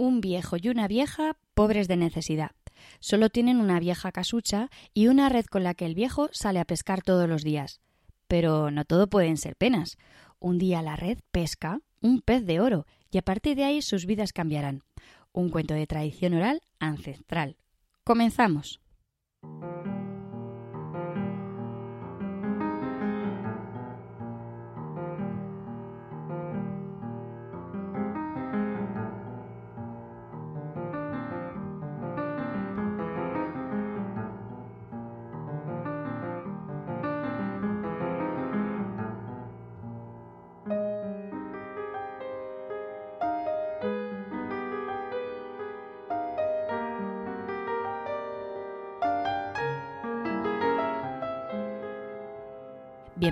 [0.00, 2.52] un viejo y una vieja pobres de necesidad.
[3.00, 6.64] Solo tienen una vieja casucha y una red con la que el viejo sale a
[6.64, 7.80] pescar todos los días.
[8.26, 9.98] Pero no todo pueden ser penas.
[10.38, 14.06] Un día la red pesca un pez de oro y a partir de ahí sus
[14.06, 14.82] vidas cambiarán.
[15.32, 17.56] Un cuento de tradición oral ancestral.
[18.02, 18.80] Comenzamos.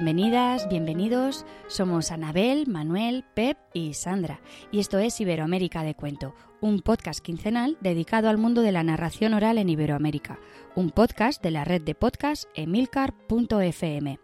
[0.01, 1.45] Bienvenidas, bienvenidos.
[1.67, 4.41] Somos Anabel, Manuel, Pep y Sandra.
[4.71, 9.35] Y esto es Iberoamérica de Cuento, un podcast quincenal dedicado al mundo de la narración
[9.35, 10.39] oral en Iberoamérica.
[10.77, 14.21] Un podcast de la red de podcast emilcar.fm.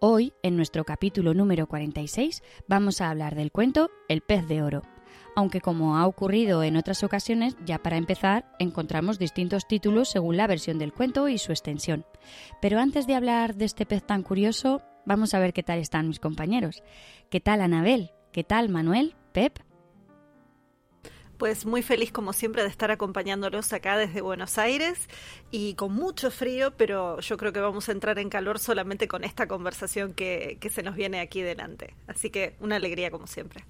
[0.00, 4.80] Hoy, en nuestro capítulo número 46, vamos a hablar del cuento El pez de oro.
[5.36, 10.46] Aunque como ha ocurrido en otras ocasiones, ya para empezar encontramos distintos títulos según la
[10.46, 12.06] versión del cuento y su extensión.
[12.62, 16.08] Pero antes de hablar de este pez tan curioso, Vamos a ver qué tal están
[16.08, 16.82] mis compañeros.
[17.30, 18.12] ¿Qué tal Anabel?
[18.32, 19.14] ¿Qué tal Manuel?
[19.32, 19.58] ¿Pep?
[21.38, 25.08] Pues muy feliz como siempre de estar acompañándolos acá desde Buenos Aires
[25.50, 29.24] y con mucho frío, pero yo creo que vamos a entrar en calor solamente con
[29.24, 31.96] esta conversación que, que se nos viene aquí delante.
[32.06, 33.64] Así que una alegría como siempre.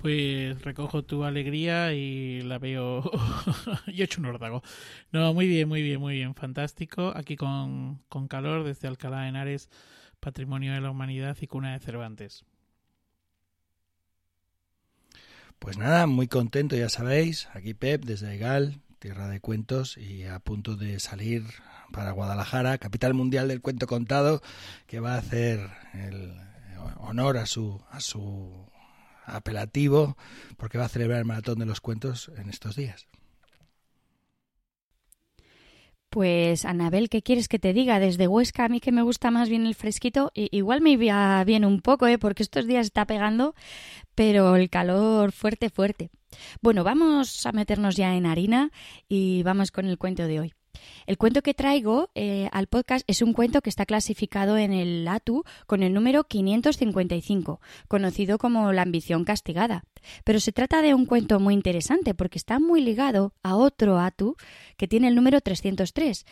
[0.00, 3.02] Pues recojo tu alegría y la veo.
[3.86, 4.62] Yo he hecho un órdago.
[5.12, 6.34] No, muy bien, muy bien, muy bien.
[6.34, 7.12] Fantástico.
[7.14, 9.68] Aquí con, con calor desde Alcalá de Henares
[10.18, 12.44] Patrimonio de la Humanidad y Cuna de Cervantes.
[15.58, 20.38] Pues nada, muy contento, ya sabéis, aquí Pep desde Aigal, tierra de cuentos y a
[20.38, 21.44] punto de salir
[21.92, 24.40] para Guadalajara, capital mundial del cuento contado,
[24.86, 26.32] que va a hacer el
[26.96, 28.70] honor a su a su
[29.36, 30.16] apelativo
[30.56, 33.06] porque va a celebrar el maratón de los cuentos en estos días.
[36.10, 38.00] Pues Anabel, ¿qué quieres que te diga?
[38.00, 41.64] Desde Huesca a mí que me gusta más bien el fresquito, igual me iba bien
[41.64, 42.18] un poco, ¿eh?
[42.18, 43.54] porque estos días está pegando,
[44.16, 46.10] pero el calor fuerte, fuerte.
[46.60, 48.72] Bueno, vamos a meternos ya en harina
[49.08, 50.54] y vamos con el cuento de hoy.
[51.06, 55.06] El cuento que traigo eh, al podcast es un cuento que está clasificado en el
[55.08, 59.84] ATU con el número 555, conocido como La ambición castigada.
[60.24, 64.36] Pero se trata de un cuento muy interesante porque está muy ligado a otro ATU
[64.76, 66.24] que tiene el número 303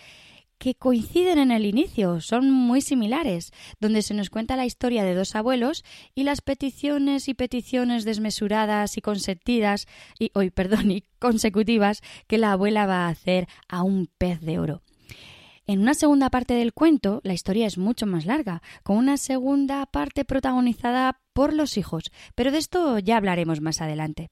[0.58, 5.14] que coinciden en el inicio, son muy similares, donde se nos cuenta la historia de
[5.14, 9.86] dos abuelos y las peticiones y peticiones desmesuradas y consentidas
[10.18, 14.58] y hoy perdón, y consecutivas que la abuela va a hacer a un pez de
[14.58, 14.82] oro.
[15.66, 19.84] En una segunda parte del cuento, la historia es mucho más larga, con una segunda
[19.84, 22.04] parte protagonizada por los hijos,
[22.34, 24.30] pero de esto ya hablaremos más adelante.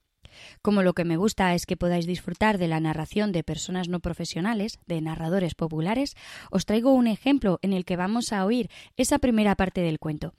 [0.62, 4.00] Como lo que me gusta es que podáis disfrutar de la narración de personas no
[4.00, 6.16] profesionales, de narradores populares,
[6.50, 10.32] os traigo un ejemplo en el que vamos a oír esa primera parte del cuento.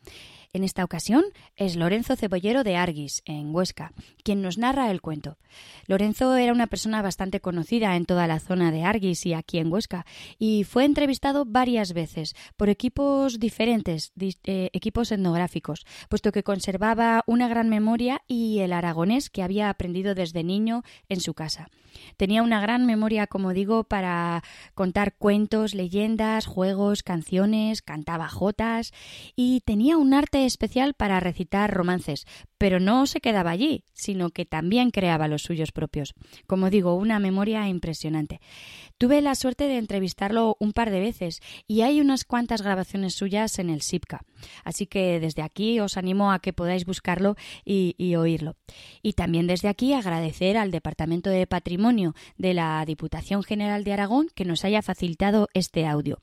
[0.57, 1.23] En esta ocasión
[1.55, 5.37] es Lorenzo Cebollero de Arguis, en Huesca, quien nos narra el cuento.
[5.85, 9.71] Lorenzo era una persona bastante conocida en toda la zona de Arguis y aquí en
[9.71, 10.07] Huesca,
[10.39, 17.47] y fue entrevistado varias veces por equipos diferentes, eh, equipos etnográficos, puesto que conservaba una
[17.47, 21.69] gran memoria y el aragonés que había aprendido desde niño en su casa.
[22.17, 24.43] Tenía una gran memoria, como digo, para
[24.75, 28.93] contar cuentos, leyendas, juegos, canciones, cantaba jotas
[29.35, 32.25] y tenía un arte especial para recitar romances,
[32.57, 36.15] pero no se quedaba allí, sino que también creaba los suyos propios.
[36.47, 38.41] Como digo, una memoria impresionante.
[38.97, 43.59] Tuve la suerte de entrevistarlo un par de veces y hay unas cuantas grabaciones suyas
[43.59, 44.21] en el SIPCA.
[44.63, 48.55] Así que desde aquí os animo a que podáis buscarlo y, y oírlo.
[49.03, 54.29] Y también desde aquí agradecer al Departamento de Patrimonio de la Diputación General de Aragón
[54.33, 56.19] que nos haya facilitado este audio.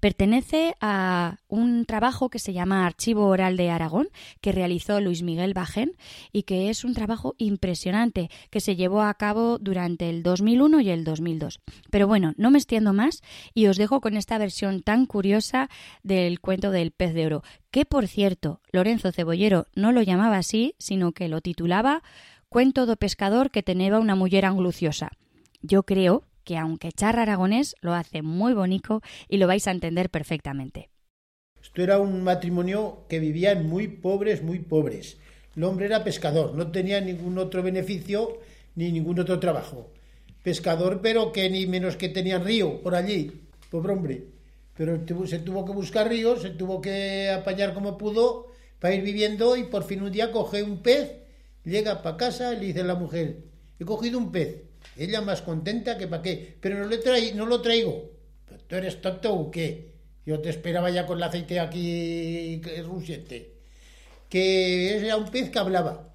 [0.00, 4.08] Pertenece a un trabajo que se llama Archivo Oral de Aragón,
[4.40, 5.96] que realizó Luis Miguel Bajén
[6.32, 10.90] y que es un trabajo impresionante que se llevó a cabo durante el 2001 y
[10.90, 11.60] el 2002.
[11.90, 15.68] Pero bueno, no me extiendo más y os dejo con esta versión tan curiosa
[16.02, 20.74] del cuento del pez de oro, que por cierto, Lorenzo Cebollero no lo llamaba así,
[20.78, 22.02] sino que lo titulaba
[22.48, 25.12] Cuento do pescador que teneba una mujer angluciosa.
[25.62, 30.10] Yo creo que aunque charra aragonés lo hace muy bonito y lo vais a entender
[30.10, 30.89] perfectamente.
[31.62, 35.18] Esto era un matrimonio que vivían muy pobres, muy pobres.
[35.56, 38.38] El hombre era pescador, no tenía ningún otro beneficio
[38.76, 39.90] ni ningún otro trabajo.
[40.42, 44.24] Pescador, pero que ni menos que tenían río por allí, pobre hombre.
[44.76, 48.46] Pero se tuvo que buscar ríos, se tuvo que apañar como pudo
[48.78, 51.16] para ir viviendo y por fin un día coge un pez,
[51.64, 53.42] llega para casa y le dice a la mujer,
[53.78, 54.62] he cogido un pez.
[54.96, 58.10] Ella más contenta que para qué, pero no, le no lo traigo.
[58.66, 59.89] ¿Tú eres tonto o qué?
[60.26, 63.54] Yo te esperaba ya con el aceite aquí rusiente.
[64.28, 66.10] Que era un pez que hablaba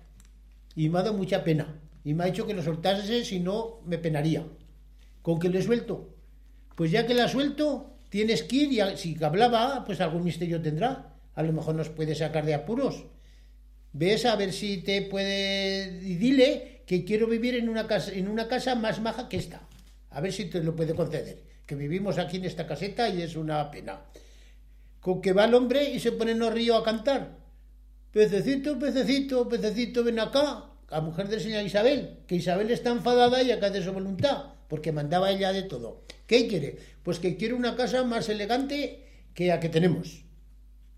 [0.75, 1.79] y me ha dado mucha pena.
[2.03, 4.45] Y me ha dicho que lo soltase, si no me penaría.
[5.21, 6.15] ¿Con que le suelto?
[6.75, 11.13] Pues ya que la suelto, tienes que ir y si hablaba, pues algún misterio tendrá.
[11.33, 13.05] A lo mejor nos puede sacar de apuros.
[13.91, 15.99] Ves a ver si te puede...
[16.03, 19.61] Y dile que quiero vivir en una casa, en una casa más maja que esta.
[20.15, 21.43] A ver si te lo puede conceder.
[21.65, 24.05] Que vivimos aquí en esta caseta y es una pena.
[25.01, 27.37] Con que va el hombre y se pone en los ríos a cantar.
[28.11, 33.51] Pececito, pececito, pececito, ven acá a mujer del señor Isabel, que Isabel está enfadada y
[33.51, 36.05] acá de su voluntad, porque mandaba ella de todo.
[36.27, 36.77] ¿Qué quiere?
[37.03, 39.03] Pues que quiere una casa más elegante
[39.33, 40.23] que la que tenemos.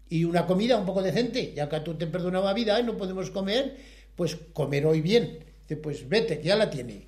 [0.09, 3.31] Y una comida un poco decente, ya que tú te perdonaba vida y no podemos
[3.31, 3.77] comer,
[4.15, 5.39] pues comer hoy bien.
[5.81, 7.06] Pues vete, ya la tiene.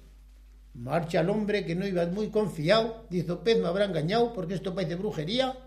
[0.80, 4.74] Marcha el hombre que no iba muy confiado, dice, pez me habrá engañado porque esto
[4.74, 5.58] parece brujería,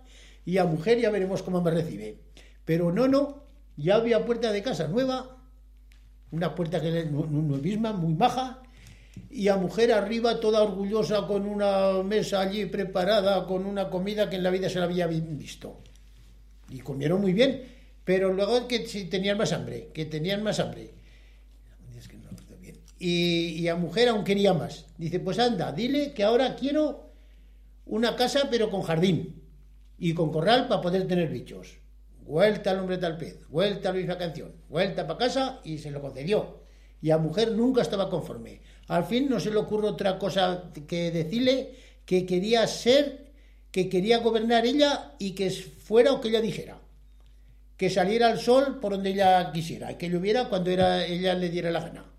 [0.46, 2.16] y a mujer ya veremos cómo me recibe.
[2.64, 3.44] Pero no, no,
[3.76, 5.36] ya había puerta de casa nueva,
[6.30, 8.62] una puerta que es misma, muy maja,
[9.28, 14.36] y a mujer arriba toda orgullosa con una mesa allí preparada, con una comida que
[14.36, 15.82] en la vida se la había visto.
[16.70, 17.62] Y comieron muy bien,
[18.02, 21.01] pero luego que si tenían más hambre, que tenían más hambre.
[23.04, 24.86] Y, a mujer aún quería más.
[24.96, 27.10] Dice, pues anda, dile que ahora quiero
[27.84, 29.42] una casa pero con jardín
[29.98, 31.78] y con corral para poder tener bichos.
[32.24, 36.00] Vuelta al hombre tal pez, vuelta a la canción, vuelta para casa y se lo
[36.00, 36.62] concedió.
[37.00, 38.60] Y a mujer nunca estaba conforme.
[38.86, 41.74] Al fin no se le ocurre otra cosa que decirle
[42.06, 43.32] que quería ser,
[43.72, 46.78] que quería gobernar ella y que fuera o que ella dijera.
[47.76, 51.48] Que saliera el sol por donde ella quisiera y que lloviera cuando era, ella le
[51.48, 52.11] diera la gana.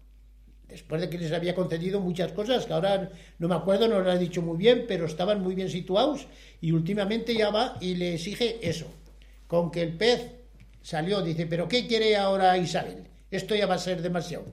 [0.68, 4.12] Después de que les había concedido muchas cosas que ahora no me acuerdo, no lo
[4.12, 6.27] he dicho muy bien, pero estaban muy bien situados
[6.62, 8.88] y últimamente ya va y le exige eso
[9.48, 10.31] con que el pez
[10.81, 13.07] salió, dice, pero ¿qué quiere ahora Isabel?
[13.30, 14.45] Esto ya va a ser demasiado.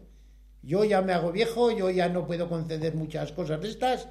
[0.63, 4.09] Yo ya me hago viejo, yo ya no puedo conceder muchas cosas de estas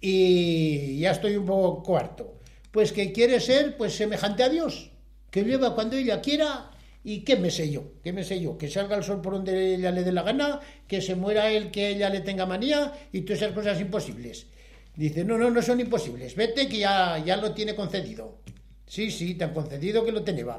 [0.00, 2.38] y ya estoy un poco cuarto.
[2.70, 4.90] Pues que quiere ser pues semejante a Dios,
[5.30, 6.70] que lleva cuando ella quiera
[7.04, 9.74] y qué me sé yo, qué me sé yo, que salga el sol por donde
[9.74, 13.22] ella le dé la gana, que se muera él, que ella le tenga manía y
[13.22, 14.46] todas esas cosas imposibles.
[14.94, 18.38] Dice, no, no, no son imposibles, vete que ya, ya lo tiene concedido.
[18.86, 20.58] Sí, sí, te han concedido que lo tenía.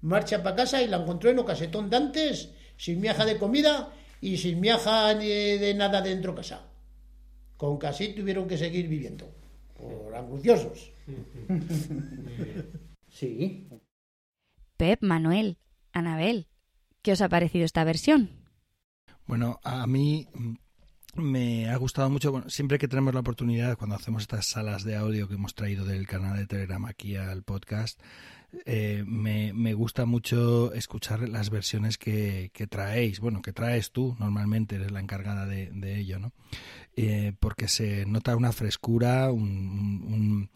[0.00, 3.92] Marcha para casa y la encontró en un casetón de antes, sin miaja de comida
[4.20, 6.66] y sin miaja ni de nada dentro casa.
[7.56, 9.28] Con casi tuvieron que seguir viviendo,
[9.76, 10.92] por angustiosos.
[13.14, 13.68] Sí.
[14.76, 15.56] Pep, Manuel,
[15.94, 16.48] Anabel,
[17.02, 18.30] ¿qué os ha parecido esta versión?
[19.26, 20.28] Bueno, a mí
[21.14, 24.96] me ha gustado mucho, bueno, siempre que tenemos la oportunidad, cuando hacemos estas salas de
[24.96, 28.00] audio que hemos traído del canal de Telegram aquí al podcast,
[28.66, 34.16] eh, me, me, gusta mucho escuchar las versiones que, que, traéis, bueno, que traes tú,
[34.18, 36.32] normalmente eres la encargada de, de ello, ¿no?
[36.96, 40.48] Eh, porque se nota una frescura, un,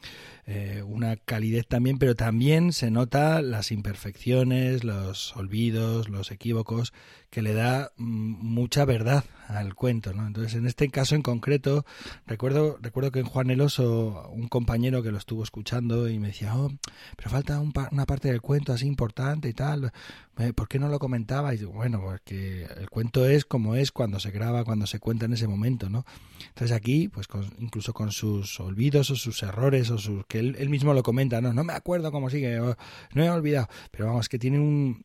[0.47, 6.92] eh, una calidez también, pero también se nota las imperfecciones, los olvidos, los equívocos,
[7.30, 10.26] que le da mm, mucha verdad al cuento, ¿no?
[10.26, 11.85] Entonces, en este caso en concreto,
[12.26, 16.28] recuerdo, recuerdo que en Juan el Oso, un compañero que lo estuvo escuchando y me
[16.28, 16.71] decía, oh,
[17.16, 19.92] pero falta una parte del cuento así importante y tal,
[20.38, 21.52] eh, ¿por qué no lo comentaba?
[21.54, 25.26] Y digo, bueno, porque el cuento es como es cuando se graba, cuando se cuenta
[25.26, 26.04] en ese momento, ¿no?
[26.49, 27.26] Entonces aquí, pues
[27.59, 31.52] incluso con sus olvidos o sus errores o sus que él, mismo lo comenta, no,
[31.52, 34.59] no me acuerdo cómo sigue, no he olvidado, pero vamos, que tiene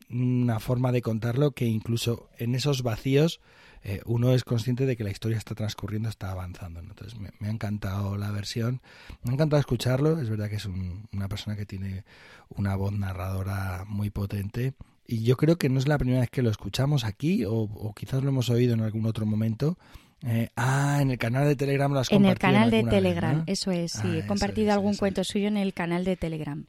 [0.10, 3.40] una forma de contarlo que incluso en esos vacíos
[3.86, 6.80] eh, uno es consciente de que la historia está transcurriendo, está avanzando.
[6.80, 8.82] Entonces me, ha encantado la versión,
[9.24, 12.06] me ha encantado escucharlo, es verdad que es una persona que tiene
[12.50, 14.74] una voz narradora muy potente
[15.06, 18.24] y yo creo que no es la primera vez que lo escuchamos aquí o, quizás
[18.24, 19.78] lo hemos oído en algún otro momento.
[20.26, 23.72] Eh, ah, en el canal de Telegram lo has En el canal de Telegram, eso
[23.72, 24.02] es, sí.
[24.06, 26.66] Ah, he compartido algún cuento suyo en el canal de Telegram.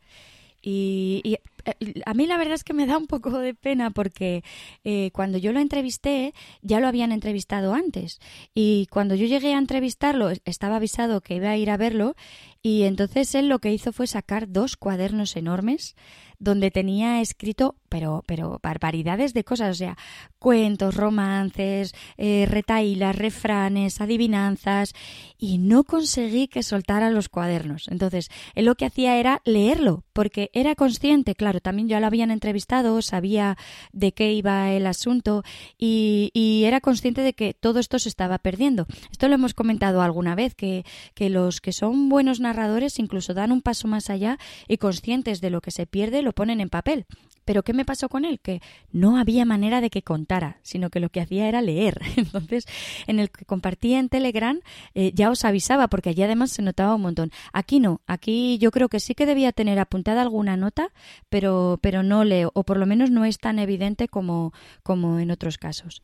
[0.61, 4.43] Y, eh, a mí la verdad es que me da un poco de pena porque
[4.83, 6.33] eh, cuando yo lo entrevisté
[6.63, 8.19] ya lo habían entrevistado antes
[8.55, 12.17] y cuando yo llegué a entrevistarlo estaba avisado que iba a ir a verlo
[12.63, 15.97] y entonces él lo que hizo fue sacar dos cuadernos enormes
[16.39, 19.97] donde tenía escrito, pero, pero barbaridades de cosas, o sea,
[20.39, 24.95] cuentos, romances, eh, retailas, refranes, adivinanzas,
[25.39, 27.89] y no conseguí que soltara los cuadernos.
[27.89, 32.31] Entonces, él lo que hacía era leerlo, porque era consciente, claro, también ya lo habían
[32.31, 33.57] entrevistado, sabía
[33.93, 35.45] de qué iba el asunto,
[35.79, 38.87] y, y era consciente de que todo esto se estaba perdiendo.
[39.11, 43.53] Esto lo hemos comentado alguna vez, que, que los que son buenos narradores incluso dan
[43.53, 44.39] un paso más allá
[44.69, 47.07] y conscientes de lo que se pierde, ponen en papel.
[47.45, 48.41] Pero ¿qué me pasó con él?
[48.41, 48.61] Que
[48.91, 52.01] no había manera de que contara, sino que lo que hacía era leer.
[52.17, 52.67] Entonces,
[53.07, 54.61] en el que compartía en Telegram,
[54.95, 57.31] eh, ya os avisaba, porque allí además se notaba un montón.
[57.53, 60.89] Aquí no, aquí yo creo que sí que debía tener apuntada alguna nota,
[61.29, 65.31] pero, pero no leo, o por lo menos no es tan evidente como, como en
[65.31, 66.03] otros casos.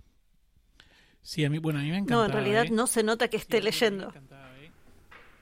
[1.23, 2.15] Sí, a mí, bueno, a mí me encanta.
[2.15, 2.71] No, en realidad ¿eh?
[2.71, 4.13] no se nota que esté leyendo.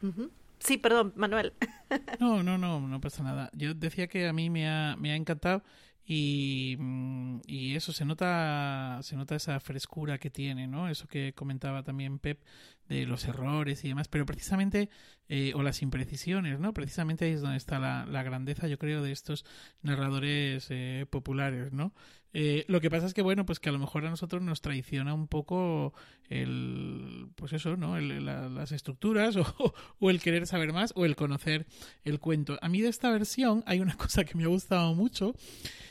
[0.02, 0.28] ¿eh?
[0.60, 1.54] Sí, perdón, Manuel.
[2.20, 3.50] No, no, no, no pasa nada.
[3.54, 5.62] Yo decía que a mí me ha, me ha encantado
[6.04, 11.34] y, mm, y, eso se nota se nota esa frescura que tiene no eso que
[11.34, 12.40] comentaba también Pep
[12.88, 14.88] de los errores y demás pero precisamente
[15.28, 19.12] eh, o las imprecisiones no precisamente ahí es donde está la, grandeza yo creo de
[19.12, 19.44] estos
[19.82, 21.92] narradores eh, populares no
[22.32, 24.60] eh, lo que pasa es que bueno pues que a lo mejor a nosotros nos
[24.60, 25.94] traiciona un poco
[26.28, 31.04] el pues eso no el, la, las estructuras o, o el querer saber más o
[31.04, 31.66] el conocer
[32.04, 32.58] el cuento.
[32.60, 35.34] A mí de esta versión hay una cosa que me ha gustado mucho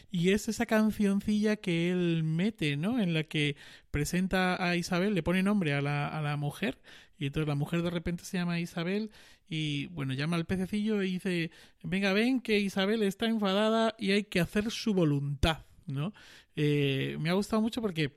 [0.10, 3.00] y es esa cancioncilla que él mete, ¿no?
[3.00, 3.56] En la que
[3.98, 6.78] presenta a Isabel, le pone nombre a la, a la mujer,
[7.18, 9.10] y entonces la mujer de repente se llama Isabel
[9.50, 11.50] y, bueno, llama al pececillo y dice,
[11.82, 16.14] venga, ven que Isabel está enfadada y hay que hacer su voluntad, ¿no?
[16.56, 18.16] Eh, me ha gustado mucho porque...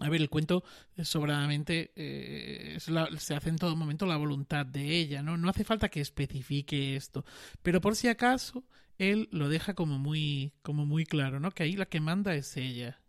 [0.00, 0.62] A ver, el cuento
[1.02, 5.36] sobradamente eh, se hace en todo momento la voluntad de ella, ¿no?
[5.36, 7.24] No hace falta que especifique esto.
[7.62, 8.62] Pero por si acaso,
[8.98, 11.50] él lo deja como muy, como muy claro, ¿no?
[11.50, 13.00] Que ahí la que manda es ella.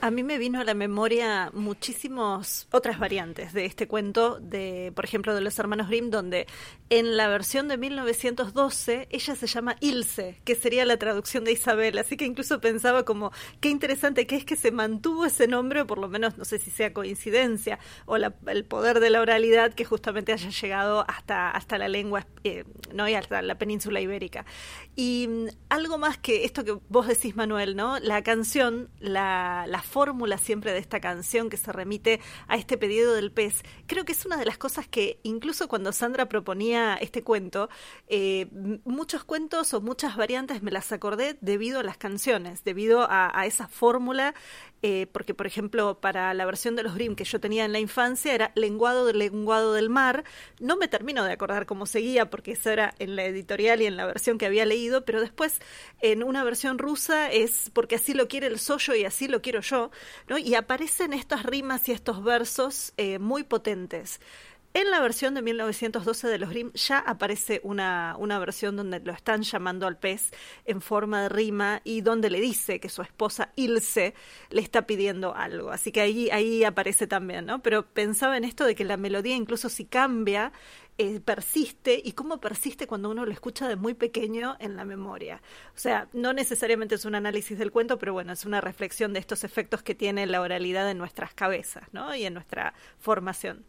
[0.00, 5.04] A mí me vino a la memoria muchísimas otras variantes de este cuento, de, por
[5.04, 6.46] ejemplo, de los hermanos Grimm, donde
[6.88, 11.98] en la versión de 1912 ella se llama Ilse, que sería la traducción de Isabel.
[11.98, 15.86] Así que incluso pensaba como qué interesante que es que se mantuvo ese nombre, o
[15.88, 19.74] por lo menos no sé si sea coincidencia, o la, el poder de la oralidad
[19.74, 22.62] que justamente haya llegado hasta, hasta la lengua, eh,
[22.94, 24.46] no y hasta la península ibérica.
[24.94, 27.98] Y um, algo más que esto que vos decís, Manuel, ¿no?
[27.98, 33.14] La canción, la, la fórmula siempre de esta canción que se remite a este pedido
[33.14, 37.24] del pez, creo que es una de las cosas que incluso cuando Sandra proponía este
[37.24, 37.68] cuento,
[38.06, 38.46] eh,
[38.84, 43.46] muchos cuentos o muchas variantes me las acordé debido a las canciones, debido a, a
[43.46, 44.34] esa fórmula,
[44.82, 47.80] eh, porque por ejemplo para la versión de los Grimm que yo tenía en la
[47.80, 50.24] infancia era lenguado del lenguado del mar,
[50.60, 53.96] no me termino de acordar cómo seguía porque eso era en la editorial y en
[53.96, 55.60] la versión que había leído, pero después
[56.00, 59.60] en una versión rusa es porque así lo quiere el sollo y así lo quiero
[59.60, 59.90] yo.
[60.38, 64.20] Y aparecen estas rimas y estos versos eh, muy potentes.
[64.78, 69.12] En la versión de 1912 de los Grimm ya aparece una, una versión donde lo
[69.12, 70.30] están llamando al pez
[70.66, 74.14] en forma de rima y donde le dice que su esposa Ilse
[74.50, 75.72] le está pidiendo algo.
[75.72, 77.60] Así que ahí, aparece también, ¿no?
[77.60, 80.52] Pero pensaba en esto de que la melodía incluso si cambia,
[80.96, 85.42] eh, persiste y cómo persiste cuando uno lo escucha de muy pequeño en la memoria.
[85.74, 89.18] O sea, no necesariamente es un análisis del cuento, pero bueno, es una reflexión de
[89.18, 92.14] estos efectos que tiene la oralidad en nuestras cabezas, ¿no?
[92.14, 93.64] Y en nuestra formación.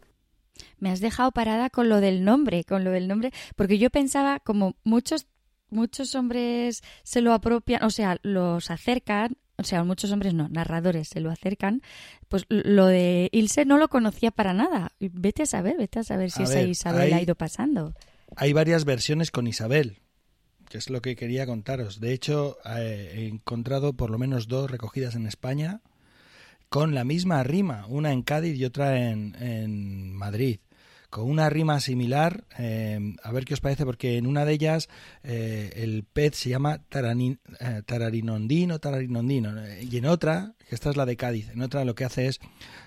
[0.78, 4.40] Me has dejado parada con lo del nombre, con lo del nombre, porque yo pensaba
[4.40, 5.26] como muchos
[5.72, 11.08] muchos hombres se lo apropian, o sea, los acercan o sea, muchos hombres no, narradores
[11.08, 11.82] se lo acercan,
[12.28, 14.92] pues lo de Ilse no lo conocía para nada.
[15.00, 17.94] Vete a saber, vete a saber si A esa ver, Isabel hay- ha ido pasando.
[18.36, 19.98] Hay varias versiones con Isabel,
[20.70, 22.00] que es lo que quería contaros.
[22.00, 25.82] De hecho, he encontrado por lo menos dos recogidas en España
[26.70, 30.60] con la misma rima, una en Cádiz y otra en, en Madrid.
[31.10, 34.88] Con una rima similar, eh, a ver qué os parece, porque en una de ellas
[35.24, 40.90] eh, el pez se llama tarani- eh, tararinondino, tararinondino, eh, y en otra, que esta
[40.90, 42.38] es la de Cádiz, en otra lo que hace es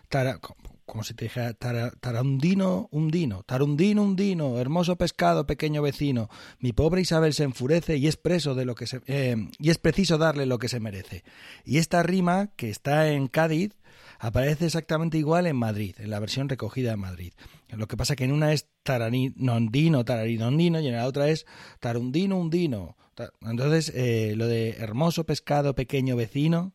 [0.07, 0.39] tara-
[0.85, 7.33] como si te dijera tarundino, undino, tarundino, undino, hermoso pescado, pequeño vecino, mi pobre Isabel
[7.33, 10.59] se enfurece y es preso de lo que se, eh, y es preciso darle lo
[10.59, 11.23] que se merece.
[11.63, 13.77] Y esta rima, que está en Cádiz,
[14.19, 17.33] aparece exactamente igual en Madrid, en la versión recogida en Madrid.
[17.69, 21.45] Lo que pasa que en una es taranindino, tarinondino y en la otra es
[21.79, 22.95] tarundino, undino.
[23.41, 26.73] Entonces, eh, lo de hermoso pescado, pequeño vecino,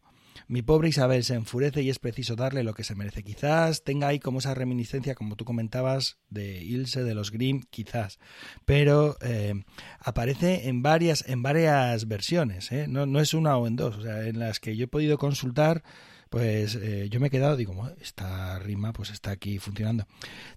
[0.48, 3.22] mi pobre Isabel se enfurece y es preciso darle lo que se merece.
[3.22, 8.18] Quizás tenga ahí como esa reminiscencia, como tú comentabas, de Ilse, de los Grimm, quizás.
[8.64, 9.54] Pero eh,
[10.00, 12.86] aparece en varias, en varias versiones, ¿eh?
[12.88, 15.18] no, no es una o en dos, o sea, en las que yo he podido
[15.18, 15.84] consultar
[16.30, 20.06] pues eh, yo me he quedado, digo, esta rima pues está aquí funcionando.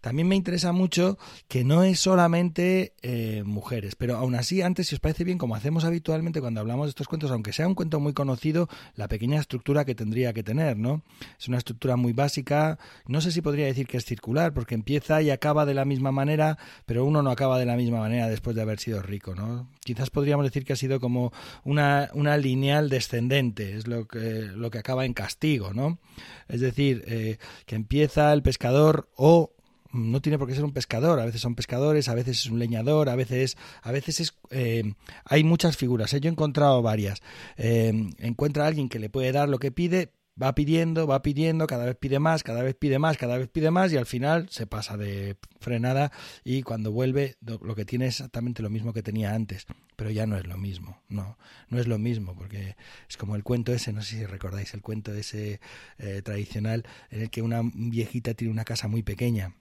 [0.01, 4.95] También me interesa mucho que no es solamente eh, mujeres, pero aún así, antes, si
[4.95, 7.99] os parece bien, como hacemos habitualmente cuando hablamos de estos cuentos, aunque sea un cuento
[7.99, 11.03] muy conocido, la pequeña estructura que tendría que tener, ¿no?
[11.39, 15.21] Es una estructura muy básica, no sé si podría decir que es circular, porque empieza
[15.21, 18.55] y acaba de la misma manera, pero uno no acaba de la misma manera después
[18.55, 19.69] de haber sido rico, ¿no?
[19.83, 21.31] Quizás podríamos decir que ha sido como
[21.63, 25.99] una, una lineal descendente, es lo que, lo que acaba en castigo ¿no?
[26.47, 29.53] Es decir, eh, que empieza el pescador o
[29.93, 32.59] no tiene por qué ser un pescador, a veces son pescadores, a veces es un
[32.59, 34.93] leñador, a veces, a veces es, eh,
[35.25, 36.21] hay muchas figuras, ¿eh?
[36.21, 37.21] yo he encontrado varias.
[37.57, 41.85] encuentra a alguien que le puede dar lo que pide, va pidiendo, va pidiendo, cada
[41.85, 44.67] vez pide más, cada vez pide más, cada vez pide más y al final se
[44.67, 46.11] pasa de frenada
[46.43, 50.25] y cuando vuelve lo que tiene es exactamente lo mismo que tenía antes, pero ya
[50.25, 51.37] no es lo mismo, no,
[51.69, 52.75] no es lo mismo porque
[53.09, 55.59] es como el cuento ese, no sé si recordáis el cuento ese
[55.97, 59.55] eh, tradicional en el que una viejita tiene una casa muy pequeña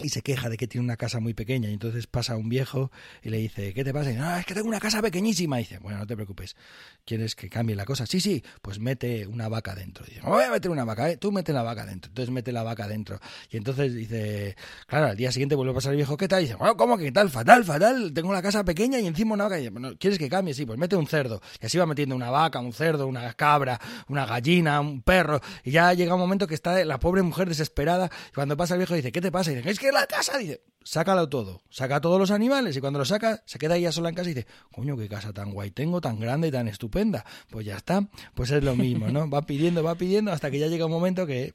[0.00, 2.90] y se queja de que tiene una casa muy pequeña y entonces pasa un viejo
[3.22, 4.10] y le dice, ¿qué te pasa?
[4.10, 5.58] Y dice, es que tengo una casa pequeñísima.
[5.58, 6.56] Y dice, bueno, no te preocupes,
[7.04, 8.06] ¿quieres que cambie la cosa?
[8.06, 10.04] Sí, sí, pues mete una vaca dentro.
[10.06, 11.16] Y dice, voy a meter una vaca, ¿eh?
[11.16, 12.10] tú mete la vaca dentro.
[12.10, 13.18] Entonces mete la vaca dentro.
[13.50, 16.40] Y entonces dice, claro, al día siguiente vuelve a pasar el viejo, ¿qué tal?
[16.40, 17.30] Y dice, bueno, ¿cómo que tal?
[17.30, 19.58] Fatal, fatal, tengo la casa pequeña y encima una vaca.
[19.58, 20.54] Y dice, ¿quieres que cambie?
[20.54, 21.40] Sí, pues mete un cerdo.
[21.60, 25.40] Y así va metiendo una vaca, un cerdo, una cabra, una gallina, un perro.
[25.64, 28.10] Y ya llega un momento que está la pobre mujer desesperada.
[28.30, 29.52] Y cuando pasa el viejo dice, ¿qué te pasa?
[29.52, 32.98] Y dice, es que la casa, dice, sácalo todo, saca todos los animales y cuando
[32.98, 35.70] lo saca se queda ella sola en casa y dice, coño, qué casa tan guay
[35.70, 37.24] tengo, tan grande y tan estupenda.
[37.50, 39.28] Pues ya está, pues es lo mismo, ¿no?
[39.28, 41.52] Va pidiendo, va pidiendo hasta que ya llega un momento que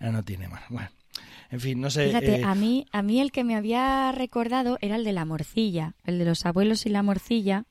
[0.00, 0.62] ya no tiene más.
[0.68, 0.90] Bueno.
[1.50, 2.06] En fin, no sé.
[2.06, 5.26] Fíjate, eh, a, mí, a mí el que me había recordado era el de la
[5.26, 7.66] morcilla, el de los abuelos y la morcilla,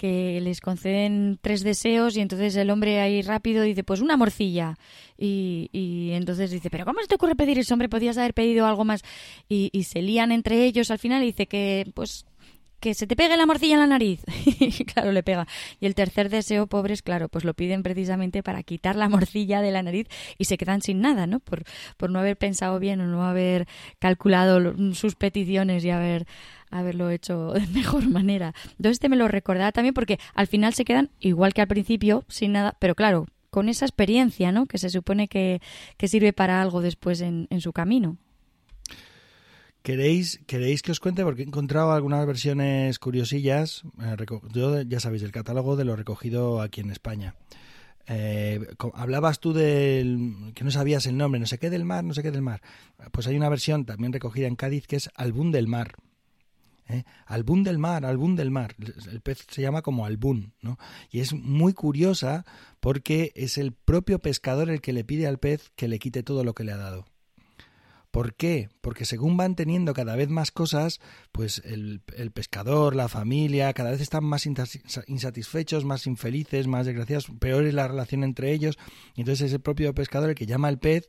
[0.00, 4.78] que les conceden tres deseos y entonces el hombre ahí rápido dice, pues una morcilla.
[5.18, 7.90] Y, y entonces dice, pero ¿cómo se te ocurre pedir eso, hombre?
[7.90, 9.02] Podías haber pedido algo más.
[9.46, 12.24] Y, y se lían entre ellos al final y dice que, pues,
[12.80, 14.22] que se te pegue la morcilla en la nariz.
[14.46, 15.46] y claro, le pega.
[15.80, 19.70] Y el tercer deseo, pobres, claro, pues lo piden precisamente para quitar la morcilla de
[19.70, 20.06] la nariz
[20.38, 21.40] y se quedan sin nada, ¿no?
[21.40, 21.64] Por,
[21.98, 26.26] por no haber pensado bien o no haber calculado sus peticiones y haber
[26.70, 28.54] haberlo hecho de mejor manera.
[28.70, 32.24] Entonces este me lo recordaba también porque al final se quedan igual que al principio,
[32.28, 34.66] sin nada, pero claro, con esa experiencia, ¿no?
[34.66, 35.60] Que se supone que,
[35.96, 38.16] que sirve para algo después en, en su camino.
[39.82, 41.24] ¿Queréis, ¿Queréis que os cuente?
[41.24, 43.82] Porque he encontrado algunas versiones curiosillas.
[44.02, 44.16] Eh,
[44.52, 47.34] yo, ya sabéis, el catálogo de lo recogido aquí en España.
[48.06, 48.60] Eh,
[48.94, 52.22] hablabas tú del que no sabías el nombre, no sé qué del mar, no sé
[52.22, 52.60] qué del mar.
[53.10, 55.94] Pues hay una versión también recogida en Cádiz que es Albún del Mar.
[56.90, 57.04] ¿Eh?
[57.26, 58.74] Albún del mar, albún del mar.
[59.10, 60.78] El pez se llama como albún, ¿no?
[61.10, 62.44] Y es muy curiosa
[62.80, 66.44] porque es el propio pescador el que le pide al pez que le quite todo
[66.44, 67.06] lo que le ha dado.
[68.10, 68.68] ¿Por qué?
[68.80, 71.00] Porque según van teniendo cada vez más cosas,
[71.30, 74.46] pues el, el, pescador, la familia, cada vez están más
[75.06, 78.78] insatisfechos, más infelices, más desgraciados, peor es la relación entre ellos.
[79.14, 81.08] Y entonces es el propio pescador el que llama al pez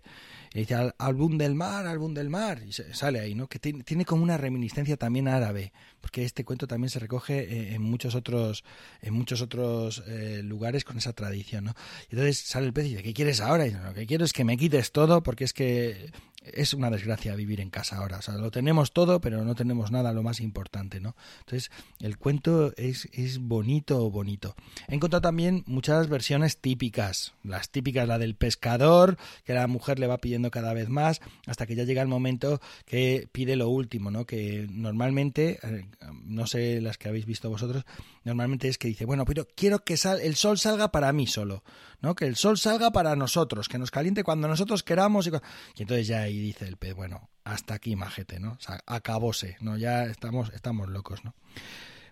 [0.54, 3.48] y dice álbum del mar, álbum del mar, y sale ahí, ¿no?
[3.48, 7.74] Que tiene, tiene, como una reminiscencia también árabe, porque este cuento también se recoge eh,
[7.74, 8.66] en muchos otros,
[9.02, 11.76] en muchos otros eh, lugares con esa tradición, ¿no?
[12.10, 13.66] Y entonces sale el pez y dice, ¿qué quieres ahora?
[13.66, 16.12] Y dice, lo que quiero es que me quites todo, porque es que
[16.42, 18.18] es una desgracia vivir en casa ahora.
[18.18, 21.16] O sea, lo tenemos todo, pero no tenemos nada lo más importante, ¿no?
[21.40, 24.56] Entonces, el cuento es, es bonito, bonito.
[24.88, 27.34] He encontrado también muchas versiones típicas.
[27.44, 31.66] Las típicas, la del pescador, que la mujer le va pidiendo cada vez más, hasta
[31.66, 34.26] que ya llega el momento que pide lo último, ¿no?
[34.26, 35.86] Que normalmente, eh,
[36.24, 37.86] no sé las que habéis visto vosotros,
[38.24, 41.64] normalmente es que dice, bueno, pero quiero que sal el sol salga para mí solo,
[42.02, 42.16] ¿no?
[42.16, 45.28] Que el sol salga para nosotros, que nos caliente cuando nosotros queramos.
[45.28, 48.54] Y, y entonces ya ahí dice el pez, bueno, hasta aquí, majete, ¿no?
[48.54, 49.78] O sea, acabóse, ¿no?
[49.78, 51.34] Ya estamos, estamos locos, ¿no?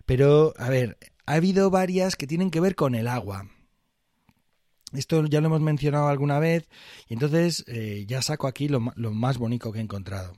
[0.06, 3.48] Pero, a ver, ha habido varias que tienen que ver con el agua.
[4.92, 6.68] esto ya lo hemos mencionado alguna vez
[7.08, 10.32] y entonces eh, ya saco aquí lo, más bonito que he encontrado.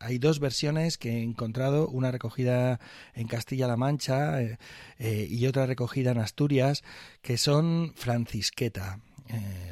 [0.00, 2.80] Hay dos versiones que he encontrado, una recogida
[3.14, 4.58] en Castilla-La Mancha eh,
[4.98, 6.82] eh, y otra recogida en Asturias,
[7.22, 9.00] que son Francisqueta.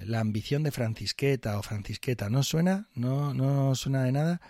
[0.05, 2.89] la ambición de Francisqueta o Francisqueta, ¿no suena?
[2.95, 4.41] ¿No, no suena de nada?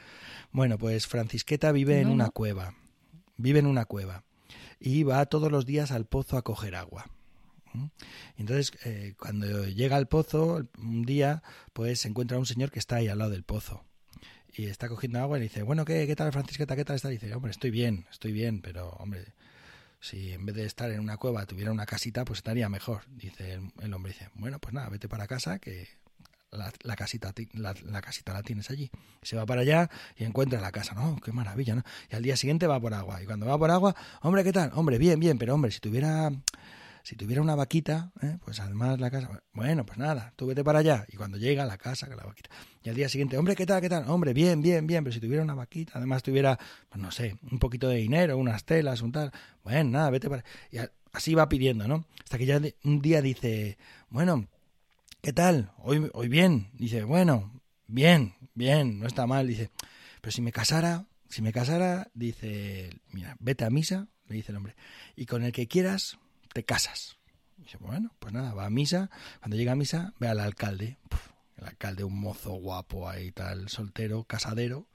[0.52, 2.74] Bueno, pues Francisqueta vive en una cueva,
[3.36, 4.24] vive en una cueva
[4.78, 7.06] y va todos los días al pozo a coger agua.
[8.36, 11.42] Entonces, eh, cuando llega al pozo, un día,
[11.72, 13.84] pues se encuentra un señor que está ahí al lado del pozo.
[14.54, 16.76] Y está cogiendo agua y dice, bueno, ¿qué, qué tal, Francisqueta?
[16.76, 17.08] ¿Qué tal está?
[17.10, 19.24] Y dice, hombre, estoy bien, estoy bien, pero, hombre,
[20.00, 23.02] si en vez de estar en una cueva tuviera una casita, pues estaría mejor.
[23.08, 25.88] Dice el, hombre, dice, bueno, pues nada, vete para casa, que
[26.50, 28.90] la, casita, la, la, casita la tienes allí.
[29.22, 31.16] Se va para allá y encuentra la casa, ¿no?
[31.24, 31.84] Qué maravilla, ¿no?
[32.10, 33.22] Y al día siguiente va por agua.
[33.22, 34.70] Y cuando va por agua, hombre, ¿qué tal?
[34.74, 36.30] Hombre, bien, bien, pero hombre, si tuviera
[37.02, 38.38] si tuviera una vaquita, ¿eh?
[38.44, 41.04] pues además la casa, bueno, pues nada, tú vete para allá.
[41.08, 42.50] Y cuando llega a la casa, que la vaquita.
[42.82, 44.08] Y al día siguiente, hombre, ¿qué tal, qué tal?
[44.08, 47.58] Hombre, bien, bien, bien, pero si tuviera una vaquita, además tuviera, pues no sé, un
[47.58, 49.32] poquito de dinero, unas telas, un tal,
[49.64, 50.44] bueno, nada, vete para...
[50.70, 50.78] Y
[51.12, 52.06] así va pidiendo, ¿no?
[52.22, 54.46] Hasta que ya un día dice, bueno,
[55.20, 55.72] ¿qué tal?
[55.78, 56.70] Hoy, hoy bien.
[56.74, 57.52] Dice, bueno,
[57.86, 59.46] bien, bien, no está mal.
[59.46, 59.70] Dice,
[60.20, 64.56] pero si me casara, si me casara, dice, mira, vete a misa, le dice el
[64.56, 64.76] hombre,
[65.16, 66.18] y con el que quieras,
[66.52, 67.18] te casas.
[67.58, 69.10] Y bueno, pues nada, va a misa.
[69.40, 70.98] Cuando llega a misa, ve al alcalde.
[71.56, 74.88] el alcalde, un mozo guapo ahí, tal, soltero, casadero.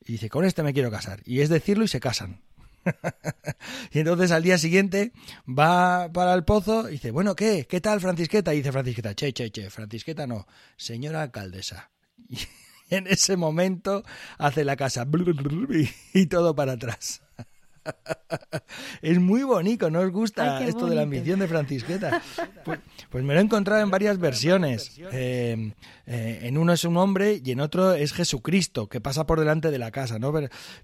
[0.00, 1.20] Y dice, con este me quiero casar.
[1.24, 2.40] Y es decirlo y se casan.
[3.92, 5.12] y entonces al día siguiente
[5.46, 7.66] va para el pozo y dice, bueno, ¿qué?
[7.68, 8.54] ¿Qué tal, Francisqueta?
[8.54, 11.90] Y dice Francisqueta, che, che, che, Francisqueta no, señora alcaldesa.
[12.90, 14.02] Y en ese momento
[14.38, 15.06] hace la casa
[16.14, 17.20] y todo para atrás.
[19.02, 22.22] es muy bonito, ¿no os gusta esto de la ambición de Francisqueta?
[22.64, 24.98] Pues, pues, me lo he encontrado en varias versiones.
[25.12, 25.72] Eh,
[26.06, 29.70] eh, en uno es un hombre y en otro es Jesucristo, que pasa por delante
[29.70, 30.34] de la casa, ¿no?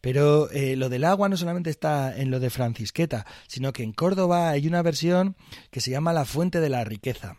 [0.01, 3.93] Pero, eh, lo del agua no solamente está en lo de Francisqueta, sino que en
[3.93, 5.37] Córdoba hay una versión
[5.71, 7.37] que se llama La Fuente de la Riqueza.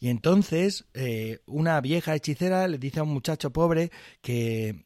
[0.00, 0.84] Y entonces
[1.46, 4.84] una vieja hechicera le dice a un muchacho pobre que,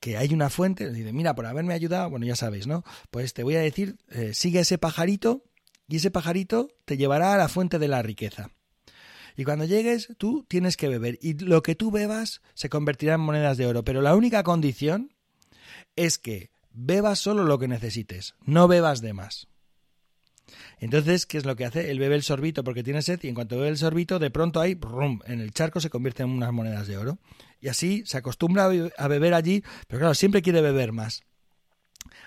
[0.00, 2.84] que hay una fuente, dice, mira, por haberme ayudado, bueno, ya sabéis, ¿no?
[3.10, 5.44] Pues te voy a decir, eh, sigue ese pajarito
[5.88, 8.50] y ese pajarito te llevará a la fuente de la riqueza.
[9.36, 11.18] Y cuando llegues, tú tienes que beber.
[11.20, 13.84] Y lo que tú bebas se convertirá en monedas de oro.
[13.84, 15.12] Pero la única condición
[15.94, 19.48] es que bebas solo lo que necesites, no bebas de más.
[20.78, 21.90] Entonces, ¿qué es lo que hace?
[21.90, 24.60] Él bebe el sorbito porque tiene sed y en cuanto bebe el sorbito, de pronto
[24.60, 24.78] ahí,
[25.26, 27.18] en el charco se convierte en unas monedas de oro.
[27.60, 31.25] Y así se acostumbra a beber allí, pero claro, siempre quiere beber más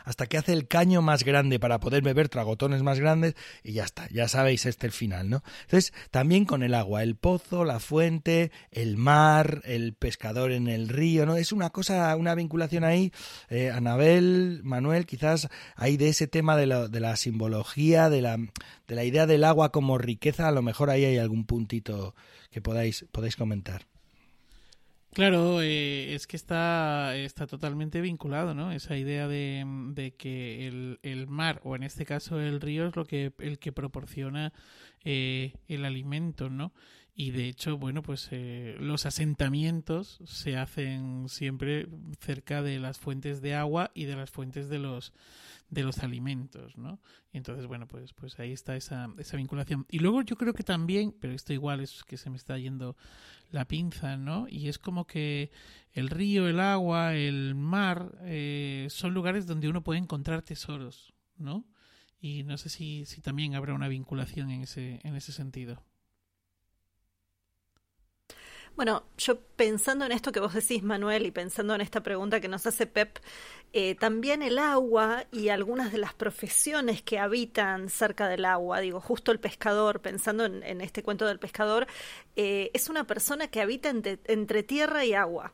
[0.03, 3.83] hasta que hace el caño más grande para poder beber tragotones más grandes y ya
[3.83, 5.43] está, ya sabéis este el final, ¿no?
[5.61, 10.89] Entonces, también con el agua, el pozo, la fuente, el mar, el pescador en el
[10.89, 11.35] río, ¿no?
[11.35, 13.11] Es una cosa, una vinculación ahí,
[13.49, 18.37] eh, Anabel, Manuel, quizás hay de ese tema de la, de la simbología, de la,
[18.37, 22.15] de la idea del agua como riqueza, a lo mejor ahí hay algún puntito
[22.51, 23.85] que podáis, podáis comentar.
[25.13, 28.72] Claro, eh, es que está, está totalmente vinculado, ¿no?
[28.72, 32.95] Esa idea de, de que el, el, mar, o en este caso el río, es
[32.95, 34.54] lo que, el que proporciona
[35.04, 36.74] eh, el alimento, ¿no?
[37.21, 41.86] Y de hecho, bueno, pues eh, los asentamientos se hacen siempre
[42.21, 45.12] cerca de las fuentes de agua y de las fuentes de los
[45.69, 47.01] de los alimentos, ¿no?
[47.34, 49.86] Y entonces, bueno, pues, pues ahí está esa, esa vinculación.
[49.91, 52.95] Y luego yo creo que también, pero esto igual es que se me está yendo
[53.51, 54.47] la pinza, ¿no?
[54.47, 55.51] Y es como que
[55.91, 61.65] el río, el agua, el mar eh, son lugares donde uno puede encontrar tesoros, ¿no?
[62.21, 65.84] Y no sé si, si también habrá una vinculación en ese, en ese sentido.
[68.79, 72.47] Bueno, yo pensando en esto que vos decís, Manuel, y pensando en esta pregunta que
[72.47, 73.19] nos hace Pep,
[73.73, 79.01] eh, también el agua y algunas de las profesiones que habitan cerca del agua, digo,
[79.01, 81.87] justo el pescador, pensando en, este cuento del pescador,
[82.37, 85.51] eh, es una persona que habita entre tierra y agua.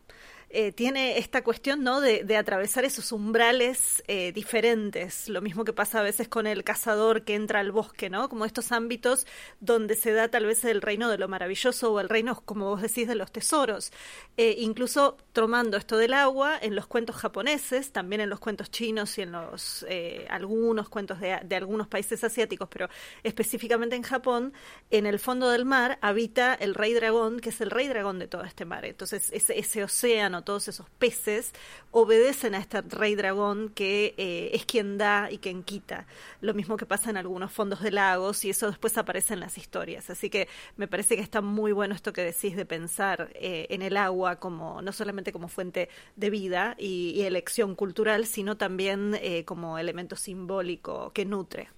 [0.58, 2.00] Eh, tiene esta cuestión ¿no?
[2.00, 7.26] de, atravesar esos umbrales eh, diferentes, lo mismo que pasa a veces con el cazador
[7.26, 8.30] que entra al bosque, ¿no?
[8.30, 9.28] como estos ámbitos
[9.60, 12.82] donde se da tal vez el reino de lo maravilloso o el reino, como vos
[12.82, 13.92] decís, de los tesoros.
[14.38, 19.18] Eh, incluso tomando esto del agua en los cuentos japoneses, también en los cuentos chinos
[19.18, 19.86] y en los
[20.30, 22.88] algunos cuentos de, de algunos países asiáticos, pero
[23.24, 24.54] específicamente en Japón,
[24.90, 28.30] en el fondo del mar habita el rey dragón, que es el rey dragón de
[28.30, 28.86] todo este mar.
[28.86, 31.52] Entonces, ese, ese océano todos esos peces,
[31.92, 36.06] obedecen a este rey dragón que eh, es quien da y quien quita.
[36.40, 39.58] Lo mismo que pasa en algunos fondos de lagos y eso después aparece en las
[39.58, 40.10] historias.
[40.10, 43.82] Así que me parece que está muy bueno esto que decís de pensar eh, en
[43.82, 49.46] el agua como no solamente como fuente de vida y, elección cultural, sino también eh,
[49.46, 51.70] como elemento simbólico que nutre.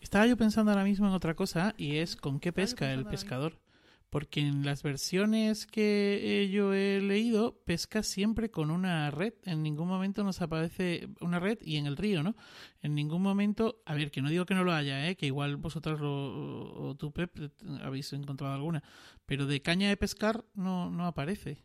[0.00, 3.61] Estaba yo pensando ahora mismo en otra cosa y es con qué pesca el pescador.
[4.12, 9.32] Porque en las versiones que yo he leído, pesca siempre con una red.
[9.46, 12.36] En ningún momento nos aparece una red y en el río, ¿no?
[12.82, 15.16] En ningún momento, a ver, que no digo que no lo haya, ¿eh?
[15.16, 17.34] que igual vosotros lo, o tú, Pep,
[17.80, 18.82] habéis encontrado alguna.
[19.24, 21.64] Pero de caña de pescar no, no aparece.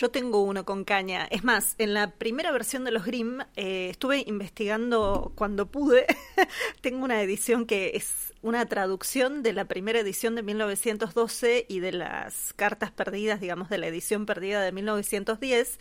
[0.00, 1.28] Yo tengo uno con caña.
[1.30, 6.06] Es más, en la primera versión de los Grimm eh, estuve investigando cuando pude.
[6.80, 11.92] tengo una edición que es una traducción de la primera edición de 1912 y de
[11.92, 15.78] las cartas perdidas, digamos, de la edición perdida de 1910,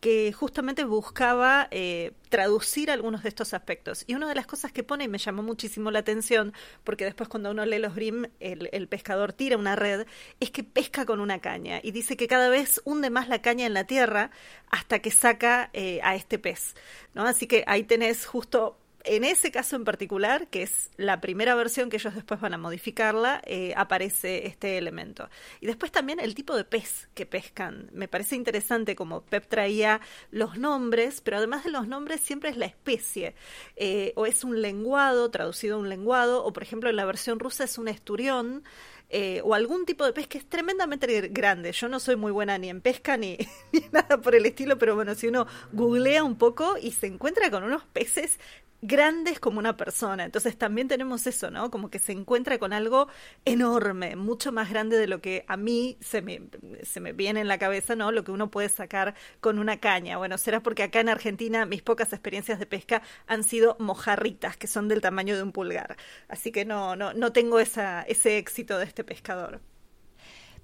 [0.00, 4.04] que justamente buscaba eh, traducir algunos de estos aspectos.
[4.06, 6.52] Y una de las cosas que pone, y me llamó muchísimo la atención,
[6.82, 10.06] porque después cuando uno lee los Grimm, el, pescador tira una red,
[10.40, 11.80] es que pesca con una caña.
[11.82, 14.30] Y dice que cada vez hunde más la caña en la tierra
[14.70, 16.74] hasta que saca eh, a este pez.
[17.14, 21.88] Así que ahí tenés justo en ese caso en particular, que es la primera versión
[21.88, 25.28] que ellos después van a modificarla, eh, aparece este elemento.
[25.60, 27.88] Y después también el tipo de pez que pescan.
[27.92, 32.56] Me parece interesante como Pep traía los nombres, pero además de los nombres siempre es
[32.56, 33.34] la especie.
[33.76, 37.38] Eh, o es un lenguado, traducido a un lenguado, o por ejemplo en la versión
[37.38, 38.64] rusa es un esturión.
[39.12, 41.72] Eh, o algún tipo de que es tremendamente grande.
[41.72, 43.36] Yo no soy muy buena ni en pesca ni,
[43.72, 47.50] ni, nada por el estilo, pero bueno, si uno googlea un poco y se encuentra
[47.50, 48.38] con unos peces
[48.82, 50.24] grandes como una persona.
[50.24, 51.70] Entonces también tenemos eso, ¿no?
[51.70, 53.08] Como que se encuentra con algo
[53.44, 56.42] enorme, mucho más grande de lo que a mí se me,
[56.82, 58.12] se me viene en la cabeza, ¿no?
[58.12, 60.18] Lo que uno puede sacar con una caña.
[60.18, 64.66] Bueno, será porque acá en Argentina mis pocas experiencias de pesca han sido mojarritas, que
[64.66, 65.96] son del tamaño de un pulgar.
[66.28, 69.60] Así que no, no, no tengo esa, ese éxito de este pescador.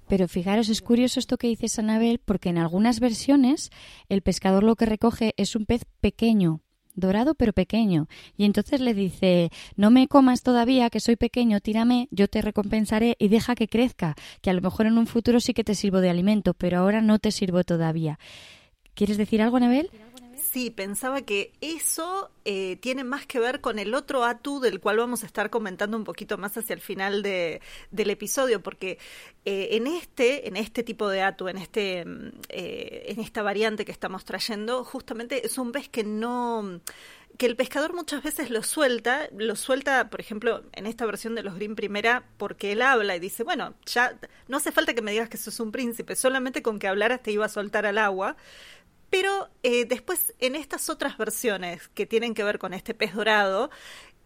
[0.08, 3.70] Pero fijaros, es curioso esto que dice Anabel, porque en algunas versiones
[4.08, 6.62] el pescador lo que recoge es un pez pequeño,
[6.96, 8.08] dorado pero pequeño.
[8.36, 13.16] Y entonces le dice, no me comas todavía, que soy pequeño, tírame, yo te recompensaré
[13.18, 16.00] y deja que crezca, que a lo mejor en un futuro sí que te sirvo
[16.00, 18.18] de alimento, pero ahora no te sirvo todavía.
[18.94, 19.90] ¿Quieres decir algo, Anabel?
[20.52, 24.98] Sí, pensaba que eso eh, tiene más que ver con el otro Atu del cual
[24.98, 28.98] vamos a estar comentando un poquito más hacia el final de, del episodio, porque
[29.44, 33.84] eh, en este, en este tipo de Atu, en este, mm, eh, en esta variante
[33.84, 36.80] que estamos trayendo, justamente es un pez que no
[37.38, 41.42] que el pescador muchas veces lo suelta, lo suelta, por ejemplo, en esta versión de
[41.42, 45.10] los Green Primera, porque él habla y dice, bueno, ya no hace falta que me
[45.10, 48.36] digas que sos un príncipe, solamente con que hablaras te iba a soltar al agua.
[49.10, 53.70] Pero eh, después, en estas otras versiones que tienen que ver con este pez dorado,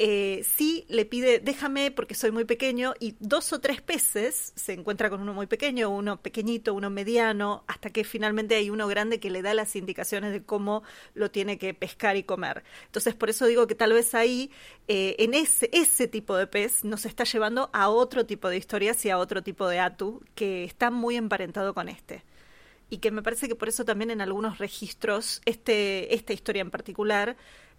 [0.03, 4.73] eh, sí le pide, déjame porque soy muy pequeño, y dos o tres peces, se
[4.73, 9.21] encuentra con uno muy pequeño, uno pequeñito, uno mediano, hasta que finalmente hay uno grande
[9.21, 12.65] que le da las indicaciones de cómo lo tiene que pescar y comer.
[12.87, 14.51] Entonces, por eso digo que tal vez ahí,
[14.89, 19.05] eh, en ese, ese tipo de pez, nos está llevando a otro tipo de historias
[19.05, 22.25] y a otro tipo de atu que está muy emparentado con este
[22.91, 26.71] y que me parece que por eso también en algunos registros este, esta historia en
[26.71, 27.37] particular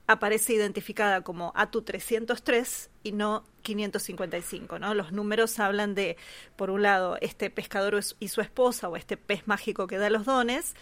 [0.08, 4.93] aparece identificada como ATU 303 y no 555, ¿no?
[4.93, 6.17] Los números hablan de,
[6.56, 10.26] por un lado, este pescador y su esposa o este pez mágico que da los
[10.26, 10.76] dones,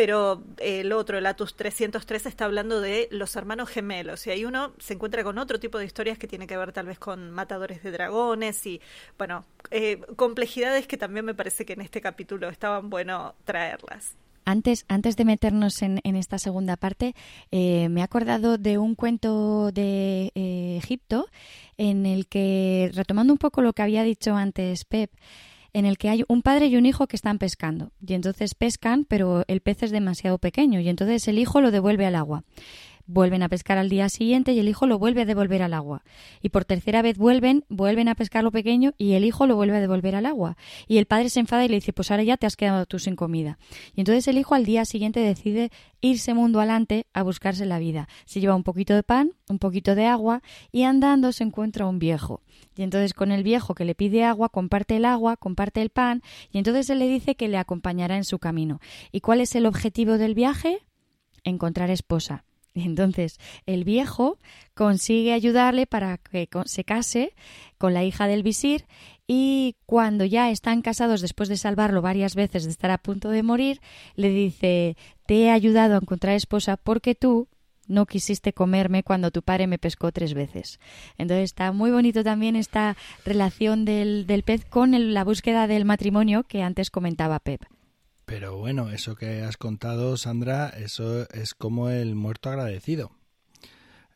[0.00, 4.26] pero el otro, el Atus 303, está hablando de los hermanos gemelos.
[4.26, 6.86] Y ahí uno se encuentra con otro tipo de historias que tiene que ver tal
[6.86, 8.80] vez con matadores de dragones y,
[9.18, 14.16] bueno, eh, complejidades que también me parece que en este capítulo estaban bueno traerlas.
[14.46, 17.14] Antes, antes de meternos en, esta segunda parte,
[17.50, 21.26] eh, me he acordado de un cuento de eh, Egipto
[21.76, 25.10] en el que, retomando un poco lo que había dicho antes Pep,
[25.72, 27.92] en el que hay un padre y un hijo que están pescando.
[28.06, 32.06] Y entonces pescan, pero el pez es demasiado pequeño y entonces el hijo lo devuelve
[32.06, 32.44] al agua.
[33.12, 36.04] Vuelven a pescar al día siguiente y el hijo lo vuelve a devolver al agua.
[36.40, 39.76] Y por tercera vez vuelven, vuelven a pescar lo pequeño y el hijo lo vuelve
[39.76, 40.56] a devolver al agua.
[40.86, 43.00] Y el padre se enfada y le dice, pues ahora ya te has quedado tú
[43.00, 43.58] sin comida.
[43.96, 48.08] Y entonces el hijo al día siguiente decide irse mundo adelante a buscarse la vida.
[48.26, 51.98] Se lleva un poquito de pan, un poquito de agua y andando se encuentra un
[51.98, 52.42] viejo.
[52.76, 56.22] Y entonces con el viejo que le pide agua, comparte el agua, comparte el pan
[56.52, 58.78] y entonces él le dice que le acompañará en su camino.
[59.10, 60.86] ¿Y cuál es el objetivo del viaje?
[61.42, 64.38] Encontrar esposa entonces el viejo
[64.74, 67.34] consigue ayudarle para que se case
[67.78, 68.86] con la hija del visir
[69.26, 73.42] y cuando ya están casados después de salvarlo varias veces de estar a punto de
[73.44, 73.80] morir,
[74.16, 77.46] le dice, te he ayudado a encontrar esposa porque tú
[77.86, 80.78] no quisiste comerme cuando tu padre me pescó tres veces.
[81.18, 85.84] Entonces está muy bonito también esta relación del, del pez con el- la búsqueda del
[85.84, 87.62] matrimonio que antes comentaba Pep.
[88.30, 93.10] Pero bueno, eso que has contado, Sandra, eso es como el muerto agradecido.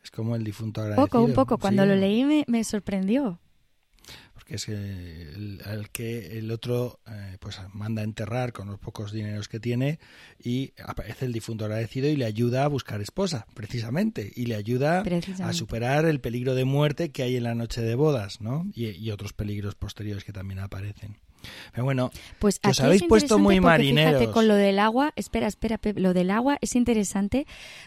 [0.04, 1.08] Es como el difunto agradecido.
[1.08, 1.58] Poco, un poco.
[1.58, 3.40] Cuando Sí, lo leí me, me sorprendió.
[4.32, 8.78] Porque es que el, al que el otro eh, pues manda a enterrar con los
[8.78, 9.98] pocos dineros que tiene
[10.38, 14.32] y aparece el difunto agradecido y le ayuda a buscar esposa, precisamente.
[14.36, 15.02] Y le ayuda
[15.42, 18.64] a superar el peligro de muerte que hay en la noche de bodas, ¿no?
[18.74, 21.16] Y, y otros peligros posteriores que también aparecen.
[21.72, 24.18] Pero bueno, Pues os habéis es puesto muy marineros.
[24.18, 27.46] Fíjate, con lo del agua, espera, espera, Pep, lo del agua es interesante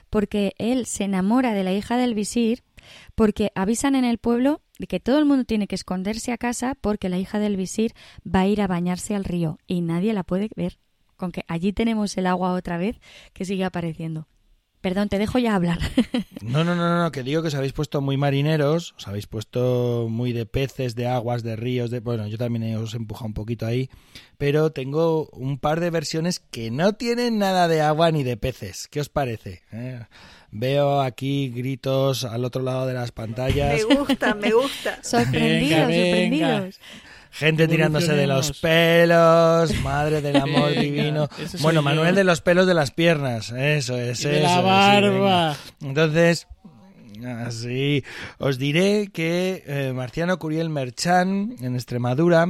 [0.10, 2.64] porque él se enamora de la hija del visir
[3.16, 6.76] porque avisan en el pueblo de que todo el mundo tiene que esconderse a casa
[6.80, 7.94] porque la hija del visir
[8.24, 10.80] va a ir a bañarse al río y nadie la puede ver.
[11.16, 13.00] Con que allí tenemos el agua otra vez
[13.34, 14.28] que sigue apareciendo.
[14.82, 15.80] Perdón, te dejo ya hablar.
[16.42, 20.08] No, no, no, no, que digo que os habéis puesto muy marineros, os habéis puesto
[20.10, 23.34] muy de peces, de aguas, de ríos, de bueno, yo también os he empujado un
[23.34, 23.90] poquito ahí,
[24.38, 28.88] pero tengo un par de versiones que no tienen nada de agua ni de peces.
[28.88, 29.62] ¿Qué os parece?
[29.74, 30.00] Eh,
[30.60, 35.00] Veo aquí gritos al otro lado de las pantallas, Me gusta, me gusta.
[35.04, 36.58] sorprendidos, venga.
[36.58, 36.80] sorprendidos.
[37.32, 41.30] gente tirándose de los pelos, madre del amor Venga, divino.
[41.48, 41.84] soy Bueno, yo.
[41.84, 44.62] Manuel de los pelos de las piernas, eso es, Y de eso la es, sí,
[44.64, 45.10] barba.
[45.12, 45.58] venga.
[45.82, 46.48] Entonces,
[47.46, 48.04] así,
[48.40, 52.48] os diré que eh, Marciano Curiel Merchán, en Extremadura,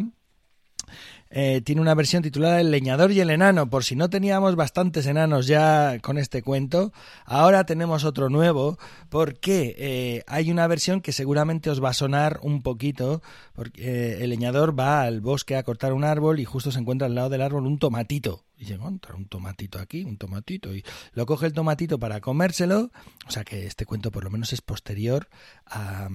[1.30, 3.70] eh, tiene una versión titulada El leñador y el enano.
[3.70, 6.92] Por si no teníamos bastantes enanos ya con este cuento,
[7.26, 8.78] ahora tenemos otro nuevo
[9.10, 13.22] porque eh, hay una versión que seguramente os va a sonar un poquito
[13.54, 17.08] porque eh, el leñador va al bosque a cortar un árbol y justo se encuentra
[17.08, 18.46] al lado del árbol un tomatito.
[18.58, 20.74] Y dice, encuentra un tomatito aquí, un tomatito.
[20.74, 22.91] Y lo coge el tomatito para comérselo.
[23.28, 25.28] O sea que este cuento por lo menos es posterior
[25.67, 26.10] a,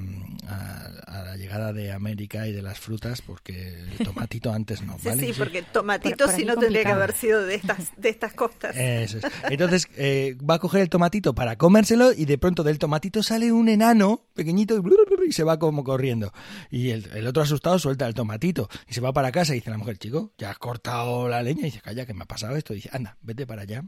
[0.49, 4.99] a- a la llegada de América y de las frutas, porque el tomatito antes no,
[4.99, 5.27] Sí, ¿vale?
[5.27, 8.33] sí, porque tomatito Por- por si no tendría que haber sido de estas, de estas
[8.35, 8.77] costas.
[8.77, 9.25] Eso es.
[9.51, 13.53] Entonces eh, va a coger el tomatito para comérselo y de pronto del tomatito sale
[13.53, 16.33] un enano pequeñito y, y se va como corriendo.
[16.71, 19.71] Y el, el otro asustado suelta el tomatito y se va para casa y dice
[19.71, 22.57] la mujer, chico, ya has cortado la leña y dice, calla, que me ha pasado
[22.57, 22.73] esto.
[22.75, 23.85] Dice, anda, vete para allá.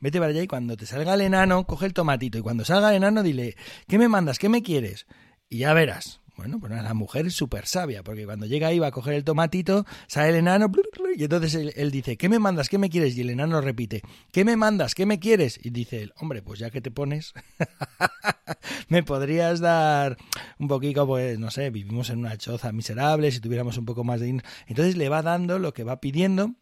[0.00, 2.90] Vete para allá y cuando te salga el enano, coge el tomatito y cuando salga
[2.90, 3.56] el enano dile,
[3.88, 4.38] ¿qué me mandas?
[4.38, 5.06] ¿Qué me quieres?
[5.48, 6.20] Y ya verás.
[6.36, 9.24] Bueno, pues la mujer es súper sabia, porque cuando llega ahí va a coger el
[9.24, 10.72] tomatito, sale el enano,
[11.14, 12.70] y entonces él, él dice, ¿qué me mandas?
[12.70, 13.14] ¿Qué me quieres?
[13.18, 14.00] Y el enano repite,
[14.32, 14.94] ¿qué me mandas?
[14.94, 15.60] ¿Qué me quieres?
[15.62, 17.34] Y dice él, hombre, pues ya que te pones,
[18.88, 20.16] me podrías dar
[20.58, 24.20] un poquito, pues, no sé, vivimos en una choza miserable, si tuviéramos un poco más
[24.20, 24.42] de...
[24.66, 26.54] Entonces le va dando lo que va pidiendo,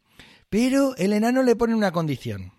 [0.51, 2.53] pero el enano le pone una condición.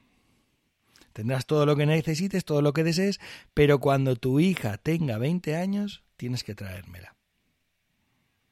[1.13, 3.19] Tendrás todo lo que necesites, todo lo que desees,
[3.53, 7.15] pero cuando tu hija tenga 20 años, tienes que traérmela.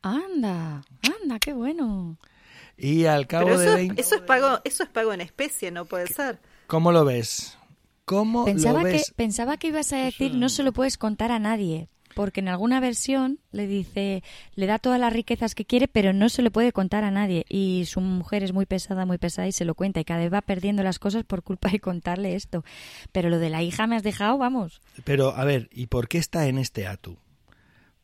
[0.02, 0.84] Anda,
[1.21, 2.17] anda, qué bueno.
[2.78, 4.02] Y al cabo Pero de eso, 20...
[4.02, 6.39] eso es pago, eso es pago en especie, no puede ser.
[6.67, 7.58] ¿Cómo lo ves?
[8.06, 9.12] ¿Cómo Pensaba lo que, ves?
[9.15, 12.80] pensaba que ibas a decir no se lo puedes contar a nadie, porque en alguna
[12.80, 14.23] versión le dice,
[14.56, 17.45] le da todas las riquezas que quiere, pero no se lo puede contar a nadie.
[17.47, 20.34] Y su mujer es muy pesada, muy pesada y se lo cuenta y cada vez
[20.34, 22.65] va perdiendo las cosas por culpa de contarle esto.
[23.12, 24.82] Pero lo de la hija me has dejado, vamos.
[25.03, 27.19] Pero, a ver, ¿y por qué está en este atu?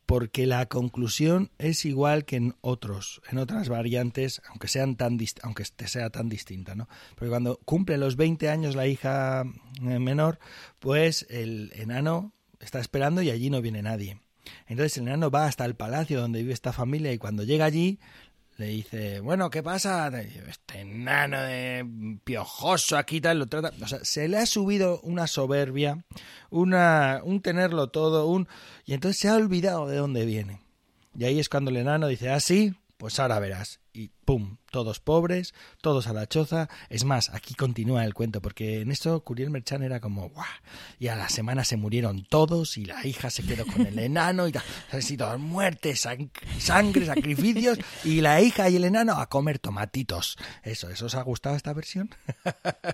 [0.06, 5.64] Porque la conclusión es igual que en otros, en otras variantes, aunque sean tan aunque
[5.64, 6.88] este sea tan distinta, ¿no?
[7.16, 9.42] Porque cuando cumple los 20 años la hija
[9.82, 10.38] eh, menor,
[10.78, 12.32] pues el enano
[12.64, 14.18] está esperando y allí no viene nadie.
[14.66, 17.98] Entonces el enano va hasta el palacio donde vive esta familia y cuando llega allí
[18.56, 20.08] le dice, bueno, ¿qué pasa?
[20.20, 23.72] Este enano de piojoso aquí tal, lo trata.
[23.82, 26.04] O sea, se le ha subido una soberbia,
[26.50, 28.46] una, un tenerlo todo, un.
[28.84, 30.60] Y entonces se ha olvidado de dónde viene.
[31.18, 33.80] Y ahí es cuando el enano dice, ah, sí, pues ahora verás.
[33.92, 36.68] Y pum, todos pobres, todos a la choza.
[36.90, 40.46] Es más, aquí continúa el cuento, porque en esto Curiel Merchan era como, ¡guau!
[40.98, 44.48] Y a la semana se murieron todos y la hija se quedó con el enano
[44.48, 44.62] y tal.
[45.00, 50.36] Sido muertes, sang- sangre, sacrificios y la hija y el enano a comer tomatitos.
[50.62, 52.10] Eso, ¿eso os ha gustado esta versión?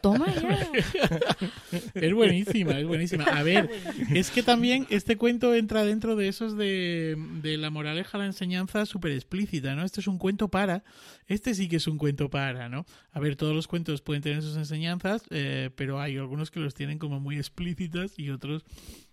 [0.03, 0.69] Toma ya.
[1.95, 3.25] Es buenísima, es buenísima.
[3.25, 3.71] A ver,
[4.13, 8.87] es que también este cuento entra dentro de esos de, de la moraleja, la enseñanza
[8.87, 9.85] súper explícita, ¿no?
[9.85, 10.83] Este es un cuento para
[11.31, 12.85] Este sí que es un cuento para, ¿no?
[13.13, 16.75] A ver, todos los cuentos pueden tener sus enseñanzas, eh, pero hay algunos que los
[16.75, 18.65] tienen como muy explícitas y otros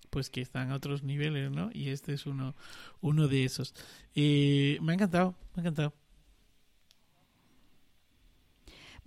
[0.10, 1.70] pues que están a otros niveles, ¿no?
[1.72, 2.56] Y este es uno,
[3.02, 3.76] uno de esos.
[4.16, 5.94] Eh, me ha encantado, me ha encantado.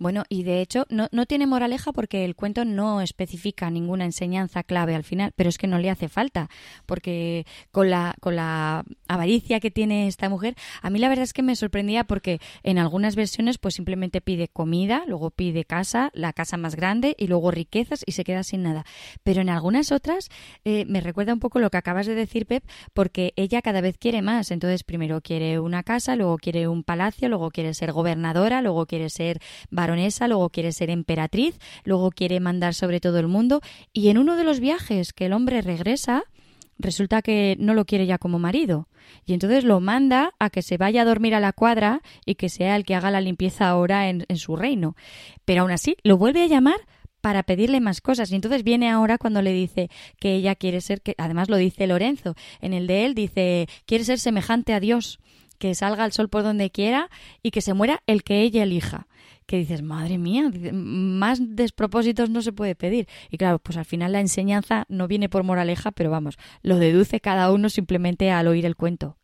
[0.01, 4.63] Bueno, y de hecho no, no tiene moraleja porque el cuento no especifica ninguna enseñanza
[4.63, 6.49] clave al final, pero es que no le hace falta,
[6.87, 11.33] porque con la, con la avaricia que tiene esta mujer, a mí la verdad es
[11.33, 16.33] que me sorprendía porque en algunas versiones pues simplemente pide comida, luego pide casa, la
[16.33, 18.85] casa más grande y luego riquezas y se queda sin nada.
[19.21, 20.29] Pero en algunas otras
[20.65, 22.63] eh, me recuerda un poco lo que acabas de decir, Pep,
[22.95, 24.49] porque ella cada vez quiere más.
[24.49, 29.11] Entonces primero quiere una casa, luego quiere un palacio, luego quiere ser gobernadora, luego quiere
[29.11, 29.39] ser
[30.27, 33.61] luego quiere ser emperatriz, luego quiere mandar sobre todo el mundo
[33.93, 36.23] y en uno de los viajes que el hombre regresa,
[36.77, 38.87] resulta que no lo quiere ya como marido.
[39.25, 42.49] Y entonces lo manda a que se vaya a dormir a la cuadra y que
[42.49, 44.95] sea el que haga la limpieza ahora en, en su reino.
[45.45, 46.79] Pero aún así lo vuelve a llamar
[47.21, 48.31] para pedirle más cosas.
[48.31, 49.89] Y entonces viene ahora cuando le dice
[50.19, 54.03] que ella quiere ser, que además lo dice Lorenzo, en el de él dice, quiere
[54.03, 55.19] ser semejante a Dios,
[55.59, 57.09] que salga el sol por donde quiera
[57.43, 59.07] y que se muera el que ella elija
[59.51, 63.09] que dices, madre mía, más despropósitos no se puede pedir.
[63.29, 67.19] Y claro, pues al final la enseñanza no viene por moraleja, pero vamos, lo deduce
[67.19, 69.17] cada uno simplemente al oír el cuento.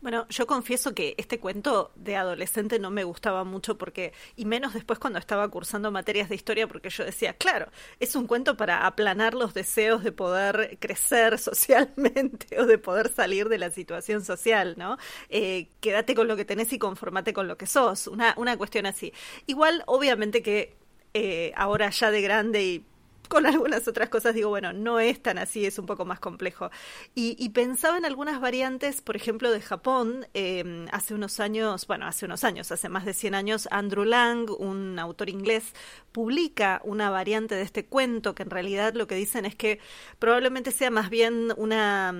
[0.00, 4.72] Bueno, yo confieso que este cuento de adolescente no me gustaba mucho porque, y menos
[4.72, 8.86] después cuando estaba cursando materias de historia, porque yo decía, claro, es un cuento para
[8.86, 14.74] aplanar los deseos de poder crecer socialmente o de poder salir de la situación social,
[14.78, 14.98] ¿no?
[15.30, 18.86] Eh, quédate con lo que tenés y conformate con lo que sos, una, una cuestión
[18.86, 19.12] así.
[19.46, 20.76] Igual, obviamente que
[21.12, 22.84] eh, ahora ya de grande y
[23.28, 26.70] con algunas otras cosas digo, bueno, no es tan así, es un poco más complejo.
[27.14, 30.26] Y, pensaba en algunas variantes, por ejemplo, de Japón.
[30.34, 34.50] Em, hace unos años, bueno, hace unos años, hace más de 100 años, Andrew Lang,
[34.50, 35.74] un autor inglés,
[36.12, 39.80] publica una variante de este cuento que en realidad lo que dicen es que
[40.18, 42.14] probablemente sea más bien una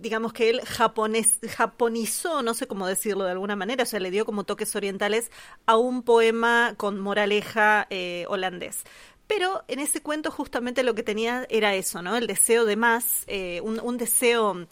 [0.00, 4.10] digamos que él japonés, japonizó, no sé cómo decirlo de alguna manera, o sea, le
[4.10, 5.30] dio como toques orientales
[5.66, 8.84] a un poema con moraleja eh, holandés.
[9.26, 12.16] Pero en ese cuento justamente lo que tenía era eso, ¿no?
[12.16, 14.66] El deseo de más, eh, un, deseo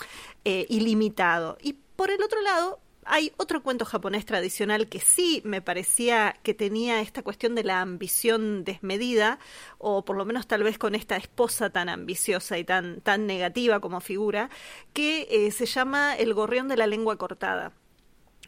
[0.45, 1.57] eh, ilimitado.
[1.63, 6.55] Y por el otro lado, hay otro cuento japonés tradicional que sí me parecía que
[6.55, 9.39] tenía esta cuestión de la ambición desmedida,
[9.79, 13.81] o por lo menos tal vez con esta esposa tan ambiciosa y tan, tan negativa
[13.81, 14.51] como figura,
[14.93, 17.73] que eh, se llama El gorrión de la lengua cortada.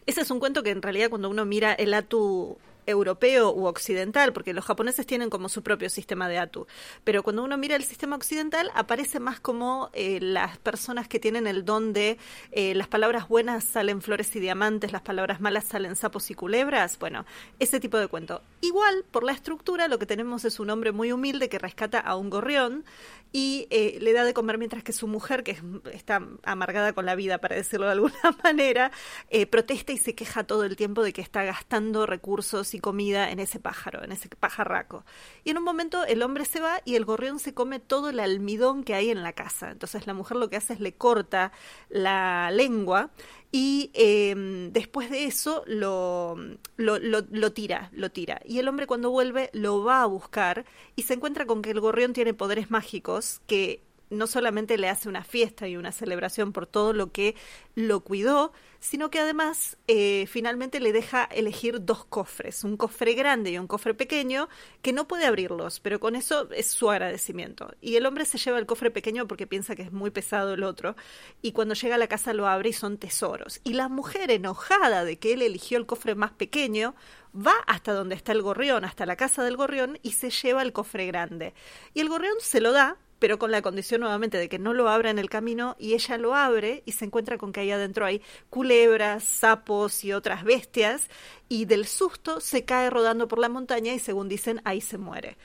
[0.07, 4.32] Ese es un cuento que en realidad cuando uno mira el atu europeo u occidental,
[4.32, 6.66] porque los japoneses tienen como su propio sistema de atu,
[7.05, 11.47] pero cuando uno mira el sistema occidental aparece más como eh, las personas que tienen
[11.47, 12.18] el don de
[12.53, 16.99] eh, las palabras buenas salen flores y diamantes, las palabras malas salen sapos y culebras,
[16.99, 17.24] bueno,
[17.59, 18.43] ese tipo de cuento.
[18.61, 22.16] Igual, por la estructura, lo que tenemos es un hombre muy humilde que rescata a
[22.16, 22.85] un gorrión
[23.32, 25.59] y eh, le da de comer mientras que su mujer, que
[25.93, 28.14] está amargada con la vida, para decirlo de alguna
[28.45, 28.93] manera,
[29.51, 33.38] protesta y se queja todo el tiempo de que está gastando recursos y comida en
[33.38, 35.04] ese pájaro, en ese pajarraco.
[35.44, 38.20] Y en un momento el hombre se va y el gorrión se come todo el
[38.20, 39.70] almidón que hay en la casa.
[39.70, 41.52] Entonces la mujer lo que hace es le corta
[41.88, 43.10] la lengua
[43.52, 46.36] y em, después de eso lo,
[46.76, 48.40] lo, lo, tira, lo tira.
[48.44, 50.64] Y el hombre cuando vuelve lo va a buscar
[50.96, 55.08] y se encuentra con que el gorrión tiene poderes mágicos que no solamente le hace
[55.08, 57.34] una fiesta y una celebración por todo lo que
[57.74, 58.52] lo cuidó,
[58.85, 63.66] sino que además eh, finalmente le deja elegir dos cofres, un cofre grande y un
[63.66, 64.51] cofre pequeño,
[64.82, 67.72] que no puede abrirlos, pero con eso es su agradecimiento.
[67.80, 70.62] Y el hombre se lleva el cofre pequeño porque piensa que es muy pesado el
[70.62, 70.97] otro,
[71.41, 73.62] y cuando llega a la casa lo abre y son tesoros.
[73.64, 76.95] Y la mujer, enojada de que él eligió el cofre más pequeño,
[77.35, 80.74] va hasta donde está el gorrión, hasta la casa del gorrión, y se lleva el
[80.74, 81.55] cofre grande.
[81.95, 84.90] Y el gorrión se lo da, pero con la condición nuevamente de que no lo
[84.90, 88.04] abra en el camino y ella lo abre y se encuentra con que ahí adentro
[88.04, 88.20] hay
[88.50, 91.08] culebras, sapos y otras bestias
[91.48, 95.38] y del susto se cae rodando por la montaña y según dicen ahí se muere.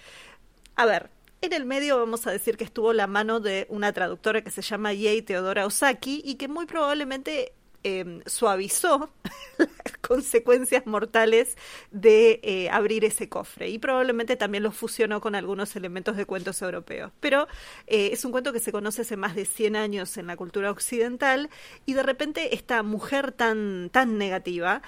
[0.76, 1.10] A ver,
[1.40, 4.62] en el medio vamos a decir que estuvo la mano de una traductora que se
[4.62, 7.54] llama Yei Teodora Osaki y que muy probablemente
[7.86, 9.10] eh, suavizó
[10.08, 11.58] consecuencias mortales
[11.92, 16.62] de eh, abrir ese cofre y probablemente también lo fusionó con algunos elementos de cuentos
[16.62, 17.12] europeos.
[17.20, 17.48] Pero
[17.88, 20.72] eh, es un cuento que se conoce hace más de 100 años en la cultura
[20.72, 21.50] occidental
[21.86, 24.82] y de repente esta mujer tan, tan negativa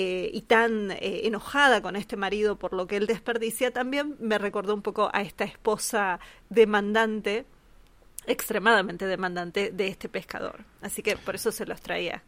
[0.00, 4.82] y tan enojada con este marido por lo que él desperdicia también me recordó un
[4.82, 7.46] poco a esta esposa demandante
[8.28, 10.64] extremadamente demandante de este pescador.
[10.82, 12.22] Así que por eso se los traía.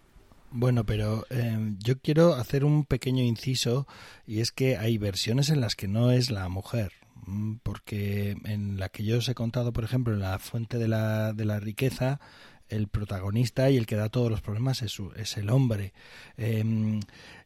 [0.53, 3.86] Bueno, pero eh, yo quiero hacer un pequeño inciso
[4.26, 6.92] y es que hay versiones en las que no es la mujer,
[7.26, 10.88] mm, porque en la que yo os he contado, por ejemplo, en la fuente de
[10.88, 12.20] la, de la riqueza,
[12.68, 15.92] el protagonista y el que da todos los problemas es, es el hombre.
[16.36, 17.01] Em,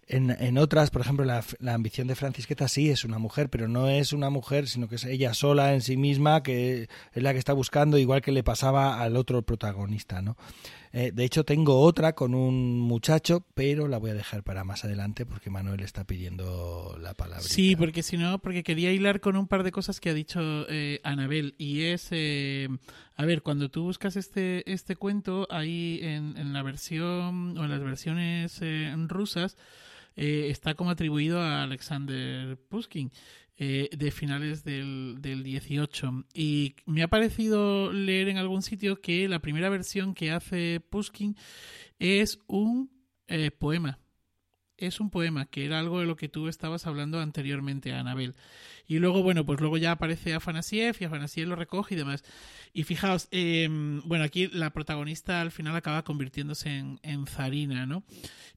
[0.07, 3.69] en, en, otras, por ejemplo, la, la, ambición de Francisqueta sí es una mujer, pero
[3.69, 7.33] no es una mujer, sino que es ella sola en sí misma, que es la
[7.33, 10.37] que está buscando, igual que le pasaba al otro protagonista, ¿no?
[10.97, 14.85] Eh, de hecho, tengo otra con un muchacho, pero la voy a dejar para más
[14.85, 17.43] adelante porque Manuel está pidiendo la palabra.
[17.43, 20.41] Sí, porque si no, porque quería hilar con un par de cosas que ha dicho
[20.69, 21.57] eh, Anabel.
[21.59, 22.69] Y es, eh,
[23.17, 27.71] a ver, cuando tú buscas este, este cuento, ahí en, en la versión o en
[27.71, 29.57] las versiones eh, rusas,
[30.17, 33.11] eh, está como atribuido a Alexander Pushkin.
[33.57, 36.25] Eh, de finales del, del 18.
[36.35, 41.37] Y me ha parecido leer en algún sitio que la primera versión que hace Pushkin
[42.01, 42.91] es un
[43.29, 44.01] eh, poema.
[44.77, 48.35] Es un poema, que era algo de lo que tú estabas hablando anteriormente, Anabel.
[48.87, 52.25] Y luego, bueno, pues luego ya aparece Afanasiev y Afanasiev lo recoge y demás.
[52.73, 53.69] Y fijaos, eh,
[54.05, 58.03] bueno, aquí la protagonista al final acaba convirtiéndose en, Zarina, ¿no?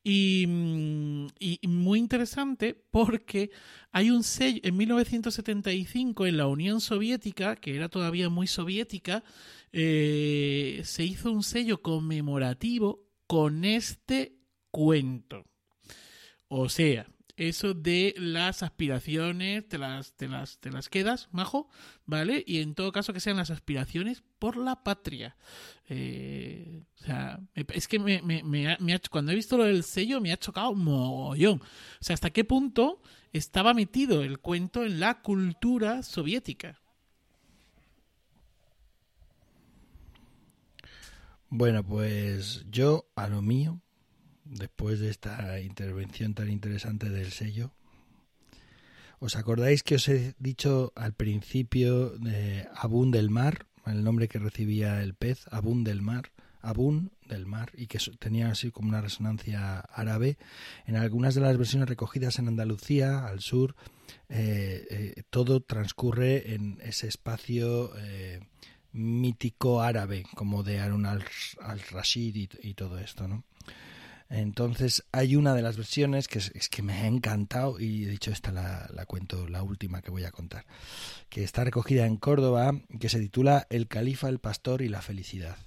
[0.03, 0.47] Y,
[1.39, 3.51] y, muy interesante porque
[3.91, 9.23] hay un sello en 1975 en la Unión Soviética, que era todavía muy soviética,
[9.71, 14.37] eh, se hizo un sello conmemorativo con este
[14.71, 15.45] cuento.
[16.49, 21.69] O sea, eso de las aspiraciones, te las, te las, te las quedas, majo,
[22.05, 22.43] ¿vale?
[22.47, 25.37] Y en todo caso que sean las aspiraciones por la patria.
[25.87, 28.77] Eh, o sea, es que me, me, ha,
[29.11, 31.61] cuando he visto lo del sello me ha chocado mogollón.
[31.61, 33.01] O sea, hasta qué punto
[33.33, 36.81] estaba metido el cuento en la cultura soviética.
[41.49, 43.81] Bueno, pues yo a lo mío
[44.49, 47.71] después de esta intervención tan interesante del sello.
[49.19, 54.37] ¿Os acordáis que os he dicho al principio de Abún del Mar, el nombre que
[54.37, 56.31] recibía el pez, Abún del Mar,
[56.61, 60.37] Abún del Mar, y que tenía así como una resonancia árabe?
[60.85, 63.75] En algunas de las versiones recogidas en Andalucía, al sur,
[64.29, 68.41] eh, eh, todo transcurre en ese espacio eh,
[68.91, 73.43] mítico árabe, como de Harun al-Rashid y, y todo esto, ¿no?
[74.29, 78.31] Entonces hay una de las versiones que es, que me ha encantado y he dicho
[78.31, 80.65] esta la, la, cuento, la última que voy a contar,
[81.29, 85.57] que está recogida en Córdoba, que se titula El califa, el pastor y la felicidad.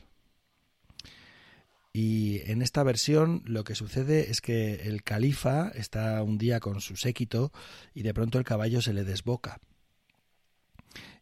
[1.93, 6.81] Y en esta versión lo que sucede es que el califa está un día con
[6.81, 7.53] su séquito
[7.95, 9.59] y de pronto el caballo se le desboca.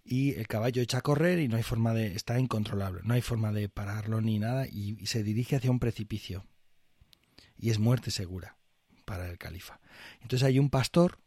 [0.04, 2.14] Y el caballo echa a correr y no hay forma de...
[2.14, 5.78] está incontrolable, no hay forma de pararlo ni nada y, y se dirige hacia un
[5.78, 6.44] precipicio
[7.58, 8.56] y es muerte segura
[9.04, 9.80] para el califa.
[10.20, 11.18] Entonces hay un pastor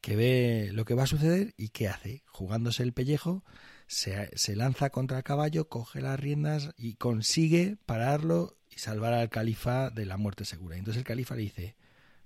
[0.00, 2.22] que ve lo que va a suceder y ¿qué hace?
[2.26, 3.44] Jugándose el pellejo,
[3.86, 9.28] se, se, lanza contra el caballo, coge las riendas y consigue pararlo y salvar al
[9.28, 10.76] califa de la muerte segura.
[10.76, 11.76] Entonces el califa le dice,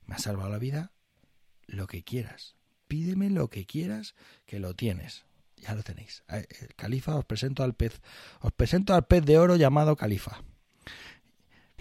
[0.06, 0.92] me has salvado la vida,
[1.66, 2.56] lo que quieras,
[2.86, 4.14] pídeme lo que quieras,
[4.44, 5.24] que lo tienes.
[5.56, 6.24] Ya lo tenéis.
[6.28, 8.02] El califa os presento al pez,
[8.40, 10.42] os presento al pez de oro llamado califa.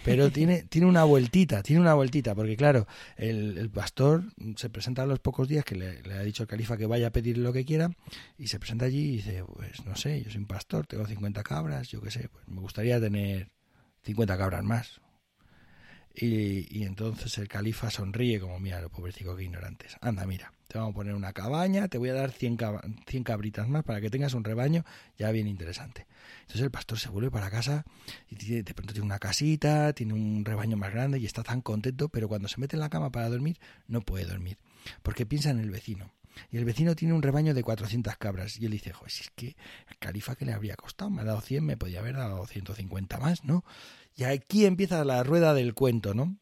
[0.04, 4.24] Pero tiene, tiene una vueltita, tiene una vueltita, porque claro, el, el pastor
[4.56, 7.12] se presenta a los pocos días que le, ha dicho al califa que vaya a
[7.12, 7.92] pedir lo que quiera,
[8.38, 11.44] y se presenta allí y dice, pues no sé, yo soy un pastor, tengo 50
[11.44, 13.50] cabras, yo qué sé, pues me gustaría tener
[14.04, 15.03] 50 cabras más.
[16.14, 19.98] Y, y entonces el califa sonríe como, mira, los pobrecicos que ignorantes.
[20.02, 23.24] Anda, mira, te vamos a poner una cabaña, te voy a dar 100, cab 100
[23.24, 24.84] cabritas más para que tengas un rebaño
[25.18, 26.08] ya bien interesante.
[26.42, 27.86] Entonces el pastor se vuelve para casa
[28.28, 31.62] y tiene, de pronto tiene una casita, tiene un rebaño más grande y está tan
[31.62, 34.58] contento, pero cuando se mete en la cama para dormir no puede dormir,
[35.04, 36.12] porque piensa en el vecino.
[36.52, 38.60] Y el vecino tiene un rebaño de 400 cabras.
[38.60, 39.56] Y él dice, joder, si es que
[39.88, 43.20] el califa que le habría costado, me ha dado 100, me podía haber dado 150
[43.20, 43.64] más, ¿no?
[44.16, 46.38] Y aquí empieza la rueda del cuento, ¿no?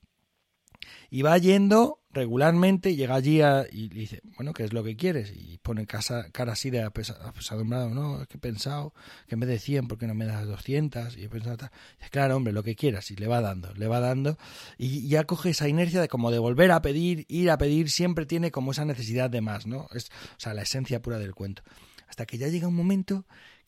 [1.09, 5.31] Y va yendo regularmente, llega allí a, y dice, bueno, ¿qué es lo que quieres?
[5.35, 8.93] Y pone casa, cara así de apesadumbrado, no, es que he pensado
[9.27, 11.17] que en vez de 100, ¿por qué no me das 200?
[11.17, 11.69] Y he pensado,
[12.09, 14.37] claro, hombre, lo que quieras, y le va dando, le va dando,
[14.77, 18.25] y ya coge esa inercia de como de volver a pedir, ir a pedir, siempre
[18.25, 19.87] tiene como esa necesidad de más, ¿no?
[19.93, 21.63] Es, o sea, la esencia pura del cuento.
[22.07, 23.25] Hasta que ya llega un momento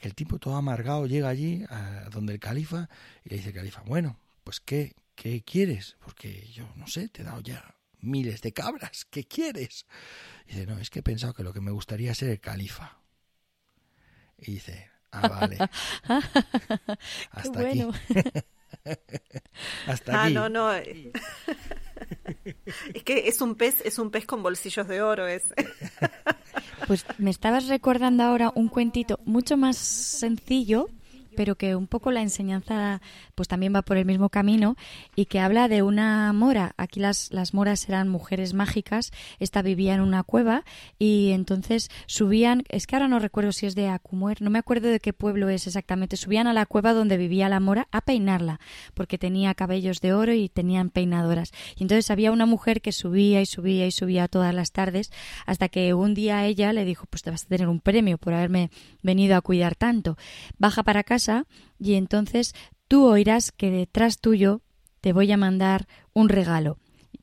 [0.07, 2.89] el tipo todo amargado llega allí, a donde el califa,
[3.23, 5.95] y le dice el califa, bueno, pues ¿qué, qué quieres?
[6.03, 9.85] Porque yo no sé, te he dado ya miles de cabras, ¿qué quieres?
[10.47, 12.39] Y dice, no, es que he pensado que lo que me gustaría es ser el
[12.39, 12.97] califa.
[14.37, 15.57] Y dice, ah, vale.
[17.31, 17.91] Hasta bueno.
[17.91, 18.31] aquí.
[19.87, 20.33] Hasta Ah, aquí.
[20.33, 20.69] no, no.
[22.93, 25.43] es que es un pez, es un pez con bolsillos de oro, es.
[26.87, 30.89] Pues me estabas recordando ahora un cuentito mucho más sencillo,
[31.35, 33.01] pero que un poco la enseñanza
[33.35, 34.75] pues también va por el mismo camino
[35.15, 36.73] y que habla de una mora.
[36.77, 40.63] Aquí las, las moras eran mujeres mágicas, esta vivía en una cueva
[40.99, 44.89] y entonces subían, es que ahora no recuerdo si es de Acumuer, no me acuerdo
[44.89, 48.59] de qué pueblo es exactamente, subían a la cueva donde vivía la mora a peinarla,
[48.93, 51.51] porque tenía cabellos de oro y tenían peinadoras.
[51.75, 55.11] Y entonces había una mujer que subía y subía y subía todas las tardes
[55.45, 58.33] hasta que un día ella le dijo, pues te vas a tener un premio por
[58.33, 58.69] haberme
[59.01, 60.17] venido a cuidar tanto.
[60.57, 61.22] Baja para casa
[61.79, 62.53] y entonces
[62.87, 64.61] tú oirás que detrás tuyo
[65.01, 66.77] te voy a mandar un regalo.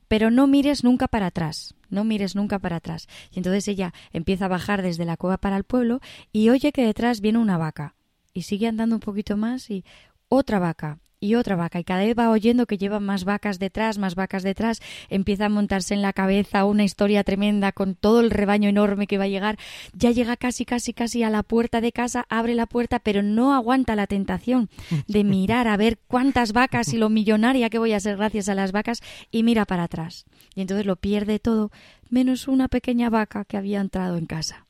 [0.07, 3.07] Pero no mires nunca para atrás, no mires nunca para atrás.
[3.31, 5.99] Y entonces ella empieza a bajar desde la cueva para el pueblo
[6.31, 7.95] y oye que detrás viene una vaca.
[8.33, 9.83] Y sigue andando un poquito más y
[10.29, 13.97] otra vaca y otra vaca y cada vez va oyendo que lleva más vacas detrás,
[13.97, 18.31] más vacas detrás, empieza a montarse en la cabeza una historia tremenda con todo el
[18.31, 19.57] rebaño enorme que va a llegar,
[19.93, 23.53] ya llega casi casi casi a la puerta de casa, abre la puerta, pero no
[23.53, 24.69] aguanta la tentación
[25.07, 28.55] de mirar a ver cuántas vacas y lo millonaria que voy a ser gracias a
[28.55, 30.25] las vacas y mira para atrás.
[30.55, 31.71] Y entonces lo pierde todo,
[32.09, 34.65] menos una pequeña vaca que había entrado en casa.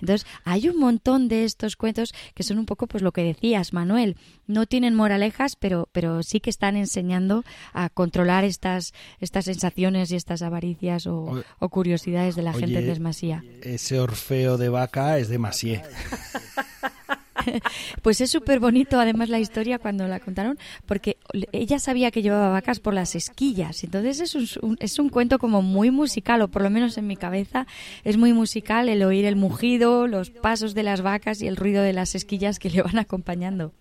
[0.00, 3.72] Entonces, hay un montón de estos cuentos que son un poco pues lo que decías,
[3.72, 4.16] Manuel,
[4.46, 10.16] no tienen moralejas, pero pero sí que están enseñando a controlar estas estas sensaciones y
[10.16, 13.44] estas avaricias o, Oye, o curiosidades de la gente oye, desmasía.
[13.62, 15.82] Ese Orfeo de vaca es de Masier.
[18.02, 21.16] Pues es súper bonito además la historia cuando la contaron, porque
[21.52, 23.84] ella sabía que llevaba vacas por las esquillas.
[23.84, 27.16] Entonces es un, es un cuento como muy musical, o por lo menos en mi
[27.16, 27.66] cabeza
[28.04, 31.82] es muy musical el oír el mugido, los pasos de las vacas y el ruido
[31.82, 33.72] de las esquillas que le van acompañando.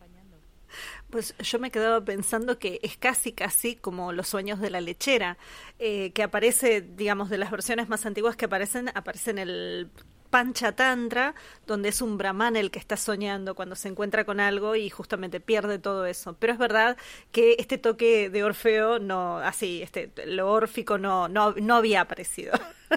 [1.10, 5.38] Pues yo me quedaba pensando que es casi, casi como los sueños de la lechera,
[5.78, 9.90] eh, que aparece, digamos, de las versiones más antiguas que aparecen, aparece en el
[10.32, 11.36] Panchatantra,
[11.68, 15.40] donde es un brahman el que está soñando cuando se encuentra con algo y justamente
[15.40, 16.36] pierde todo eso.
[16.40, 16.98] Pero es verdad
[17.32, 22.54] que este toque de Orfeo, no, así, este, lo órfico no, no, no había aparecido.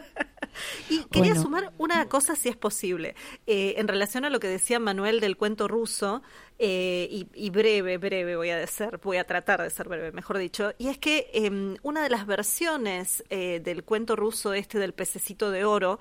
[0.88, 1.34] Y quería Bueno.
[1.34, 3.14] sumar una cosa, si es posible,
[3.46, 6.22] eh, en relación a lo que decía Manuel del cuento ruso,
[6.58, 10.38] eh, y, y breve, breve voy a ser, voy a tratar de ser breve, mejor
[10.38, 14.92] dicho, y es que eh, una de las versiones eh, del cuento ruso este del
[14.92, 15.98] pececito de oro,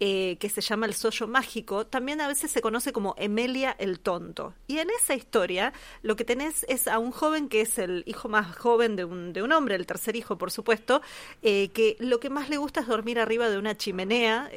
[0.00, 4.00] eh, que se llama El Sollo Mágico, también a veces se conoce como Emelia el
[4.00, 4.54] Tonto.
[4.66, 5.72] Y en esa historia
[6.02, 9.32] lo que tenés es a un joven que es el hijo más joven de un,
[9.32, 11.02] de un hombre, el tercer hijo, por supuesto,
[11.42, 14.50] eh, que lo que más le gusta es dormir arriba de una chimenea,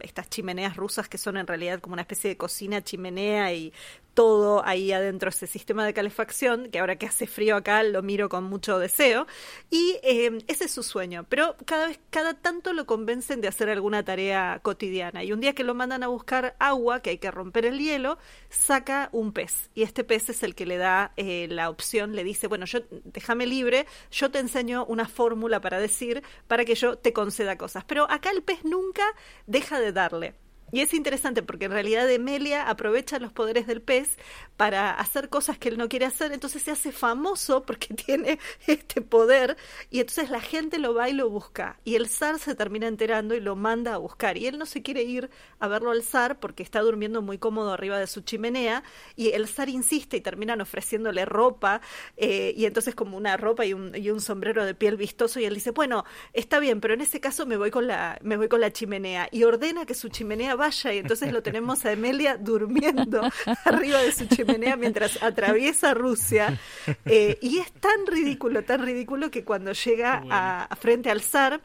[0.00, 3.72] estas chimeneas rusas que son en realidad como una especie de cocina chimenea y
[4.18, 8.28] todo ahí adentro ese sistema de calefacción, que ahora que hace frío acá lo miro
[8.28, 9.28] con mucho deseo,
[9.70, 13.70] y eh, ese es su sueño, pero cada vez, cada tanto lo convencen de hacer
[13.70, 17.30] alguna tarea cotidiana, y un día que lo mandan a buscar agua, que hay que
[17.30, 21.46] romper el hielo, saca un pez, y este pez es el que le da eh,
[21.48, 26.24] la opción, le dice, bueno, yo déjame libre, yo te enseño una fórmula para decir,
[26.48, 29.04] para que yo te conceda cosas, pero acá el pez nunca
[29.46, 30.47] deja de darle.
[30.70, 34.16] Y es interesante porque en realidad Emelia aprovecha los poderes del pez
[34.56, 39.00] para hacer cosas que él no quiere hacer, entonces se hace famoso porque tiene este
[39.00, 39.56] poder
[39.90, 41.78] y entonces la gente lo va y lo busca.
[41.84, 44.36] Y el zar se termina enterando y lo manda a buscar.
[44.36, 47.72] Y él no se quiere ir a verlo al zar porque está durmiendo muy cómodo
[47.72, 48.82] arriba de su chimenea
[49.16, 51.80] y el zar insiste y terminan ofreciéndole ropa
[52.16, 55.44] eh, y entonces como una ropa y un, y un sombrero de piel vistoso y
[55.44, 58.48] él dice bueno está bien pero en ese caso me voy con la me voy
[58.48, 62.36] con la chimenea y ordena que su chimenea vaya y entonces lo tenemos a Emelia
[62.36, 63.22] durmiendo
[63.64, 66.58] arriba de su chimenea mientras atraviesa Rusia
[67.06, 71.62] eh, y es tan ridículo tan ridículo que cuando llega a, a frente al zar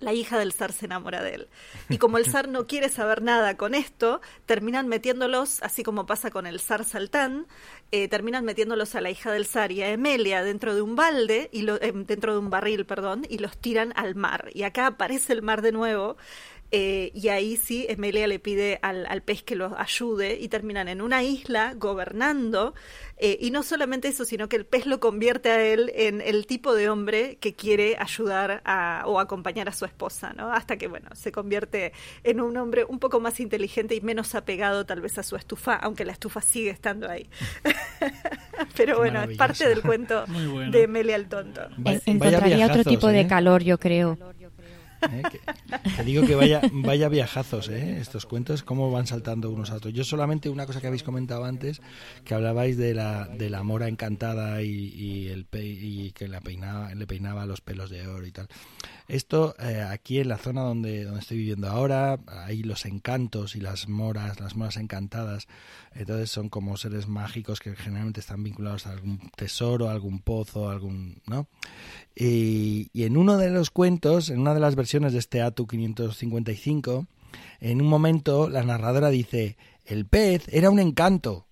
[0.00, 1.48] la hija del zar se enamora de él.
[1.88, 6.30] Y como el zar no quiere saber nada con esto, terminan metiéndolos, así como pasa
[6.30, 7.46] con el zar Saltán,
[7.92, 11.48] eh, terminan metiéndolos a la hija del zar y a Emelia dentro de un balde,
[11.52, 14.50] y lo, eh, dentro de un barril, perdón, y los tiran al mar.
[14.52, 16.16] Y acá aparece el mar de nuevo.
[16.78, 20.88] Eh, y ahí sí, Emelia le pide al, al pez que los ayude y terminan
[20.88, 22.74] en una isla gobernando.
[23.18, 26.46] eh, y no solamente eso, sino que el pez lo convierte a él en el
[26.46, 30.52] tipo de hombre que quiere ayudar a, o acompañar a su esposa, ¿no?
[30.52, 31.92] Hasta que, bueno, se convierte
[32.24, 35.76] en un hombre un poco más inteligente y menos apegado tal vez a su estufa,
[35.76, 37.26] aunque la estufa sigue estando ahí.
[38.76, 40.70] Pero Qué bueno, es parte del cuento bueno.
[40.70, 41.62] de Emelia el Tonto.
[42.04, 43.26] Encontraría otro tipo de ¿eh?
[43.26, 44.18] calor, yo creo.
[45.10, 45.22] ¿Eh?
[45.96, 47.98] Que, digo que vaya, vaya viajazos, ¿eh?
[48.00, 49.92] estos cuentos, cómo van saltando unos a otros.
[49.92, 51.80] Yo solamente una cosa que habéis comentado antes,
[52.24, 57.06] que hablabais de la, de la mora encantada y, el y que la peinaba, le
[57.06, 58.48] peinaba los pelos de oro y tal.
[59.08, 63.60] Esto eh, aquí en la zona donde, donde estoy viviendo ahora, hay los encantos y
[63.60, 65.46] las moras, las moras encantadas,
[65.94, 71.22] entonces son como seres mágicos que generalmente están vinculados a algún tesoro, algún pozo, algún,
[71.26, 71.46] ¿no?
[72.16, 75.66] Y, y en uno de los cuentos, en una de las versiones de este Atu
[75.66, 77.06] 555,
[77.60, 81.46] en un momento la narradora dice, el pez era un encanto.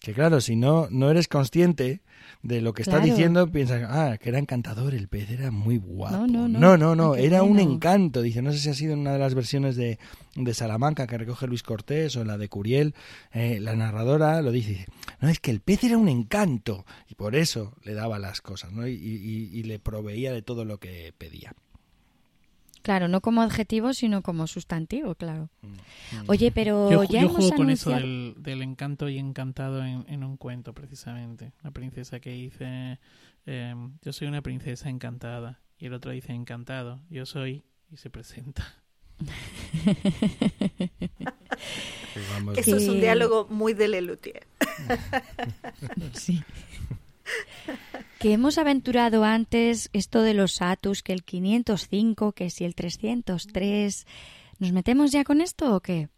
[0.00, 2.00] Que claro, si no, no eres consciente,
[2.42, 6.26] de lo que está diciendo, piensa, ah, que era encantador, el pez era muy guapo.
[6.26, 8.22] No, no, no, era un encanto.
[8.22, 9.98] Dice, no sé si ha sido en una de las versiones de,
[10.36, 12.94] de Salamanca que recoge Luis Cortés o la de Curiel,
[13.32, 14.86] eh, la narradora lo dice,
[15.20, 18.72] no, es que el pez era un encanto y por eso le daba las cosas,
[18.72, 18.86] ¿no?
[18.86, 21.54] y le proveía de todo lo que pedía.
[22.82, 25.50] Claro, no como adjetivo, sino como sustantivo, claro.
[25.62, 26.28] Mm.
[26.28, 31.52] Oye, pero yo, ya juego con eso del, encanto y encantado en, un cuento, precisamente.
[31.62, 32.98] La princesa que dice,
[33.46, 35.60] em, yo soy una princesa encantada.
[35.78, 38.82] Y el otro dice, encantado, yo soy, y se presenta.
[42.56, 44.46] Eso es un diálogo muy de Lelutier.
[46.14, 46.42] sí
[48.18, 54.06] que hemos aventurado antes esto de los Atus, que el 505, que si el 303.
[54.58, 56.08] ¿Nos metemos ya con esto o qué?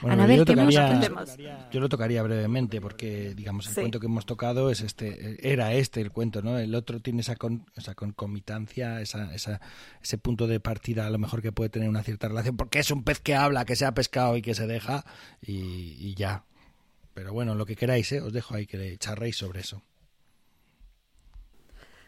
[0.00, 4.70] Bueno, yo, lo tocaría, yo, lo tocaría, brevemente porque, digamos, el cuento que hemos tocado
[4.70, 6.58] es este, era este el cuento, ¿no?
[6.58, 7.36] El otro tiene esa,
[7.76, 9.60] esa concomitancia, esa, esa,
[10.02, 12.90] ese punto de partida a lo mejor que puede tener una cierta relación porque es
[12.90, 15.04] un pez que habla, que se ha pescado y que se deja
[15.42, 16.44] y, y ya.
[17.14, 18.20] Pero bueno, lo que queráis, ¿eh?
[18.20, 19.82] os dejo ahí que charréis sobre eso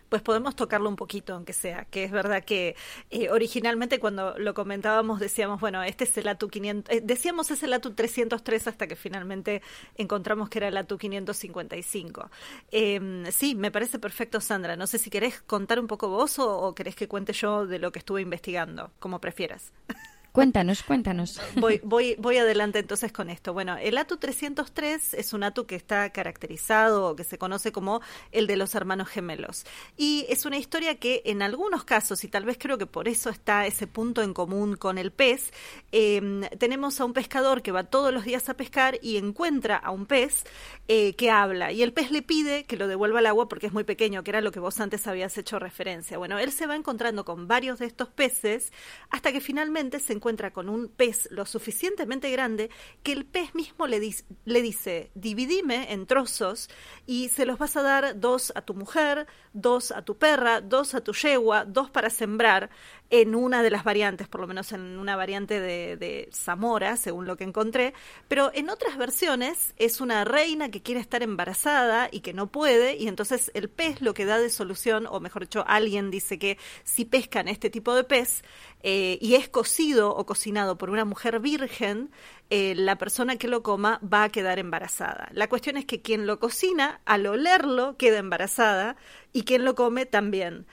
[0.09, 2.76] pues podemos tocarlo un poquito, aunque sea, que es verdad que
[3.11, 7.62] eh, originalmente cuando lo comentábamos decíamos, bueno, este es el ATU 500, eh, decíamos es
[7.62, 9.62] el ATU 303 hasta que finalmente
[9.96, 12.30] encontramos que era el ATU 555.
[12.70, 14.76] Em, sí, me parece perfecto, Sandra.
[14.76, 17.78] No sé si querés contar un poco vos o, o querés que cuente yo de
[17.78, 19.72] lo que estuve investigando, como prefieras.
[20.33, 21.41] Cuéntanos, cuéntanos.
[21.57, 23.53] Voy, voy, voy adelante entonces con esto.
[23.53, 28.01] Bueno, el ATU 303 es un ATU que está caracterizado o que se conoce como
[28.31, 29.64] el de los hermanos gemelos.
[29.97, 33.31] Y es una historia que en algunos casos, y tal vez creo que por eso
[33.31, 35.53] está ese punto en común con el pez,
[35.93, 39.91] em, tenemos a un pescador que va todos los días a pescar y encuentra a
[39.91, 40.45] un pez
[40.87, 41.72] eh, que habla.
[41.72, 44.31] Y el pez le pide que lo devuelva al agua porque es muy pequeño, que
[44.31, 46.18] era lo que vos antes habías hecho referencia.
[46.18, 48.72] Bueno, él se va encontrando con varios de estos peces
[49.11, 52.71] hasta que finalmente se encuentra con un pez lo suficientemente grande
[53.03, 54.01] que el pez mismo le,
[54.45, 56.69] le dice, dividime en trozos
[57.07, 60.95] y se los vas a dar dos a tu mujer, dos a tu perra, dos
[60.95, 62.71] a tu yegua, dos para sembrar
[63.11, 67.26] en una de las variantes, por lo menos en una variante de, de, Zamora, según
[67.26, 67.94] lo que encontré,
[68.28, 72.96] pero en otras versiones es una reina que quiere estar embarazada y que no puede,
[72.96, 76.59] y entonces el pez lo que da de solución, o mejor dicho, alguien dice que
[76.84, 78.42] si pescan este tipo de pez
[78.82, 82.11] eh, y es cocido o cocinado por una mujer virgen,
[82.50, 85.28] eh, la persona que lo coma va a quedar embarazada.
[85.32, 88.96] La cuestión es que quien lo cocina, al olerlo, queda embarazada
[89.32, 90.66] y quien lo come también.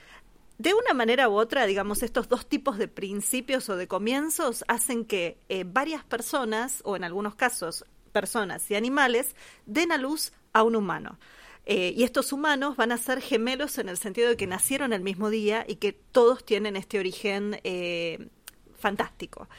[0.57, 5.05] De una manera u otra, digamos, estos dos tipos de principios o de comienzos hacen
[5.05, 9.35] que eh, varias personas, o en algunos casos personas y animales,
[9.65, 11.19] den a luz a un humano.
[11.65, 15.01] Eh, y estos humanos van a ser gemelos en el sentido de que nacieron el
[15.01, 18.29] mismo día y que todos tienen este origen eh,
[18.77, 19.49] fantástico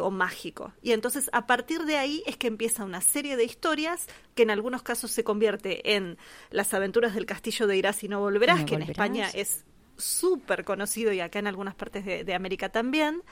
[0.00, 0.72] o mágico.
[0.80, 4.50] Y entonces a partir de ahí es que empieza una serie de historias que en
[4.50, 6.16] algunos casos se convierte en
[6.50, 9.64] las aventuras del castillo de Irás y no volverás, que en España es
[9.96, 13.22] súper conocido y acá en algunas partes de, América también,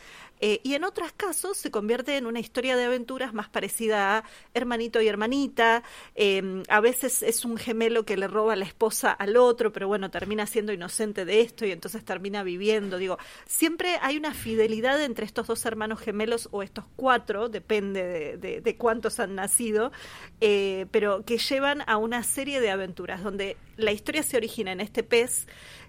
[0.40, 4.24] eh, y en otros casos se convierte en una historia de aventuras más parecida a
[4.52, 5.82] hermanito y hermanita,
[6.14, 10.10] em, a veces es un gemelo que le roba la esposa al otro, pero bueno,
[10.10, 15.26] termina siendo inocente de esto y entonces termina viviendo, digo, siempre hay una fidelidad entre
[15.26, 19.92] estos dos hermanos gemelos o estos cuatro, depende de, cuántos han nacido,
[20.40, 24.80] eh, pero que llevan a una serie de aventuras donde la historia se origina en
[24.80, 25.46] este pez,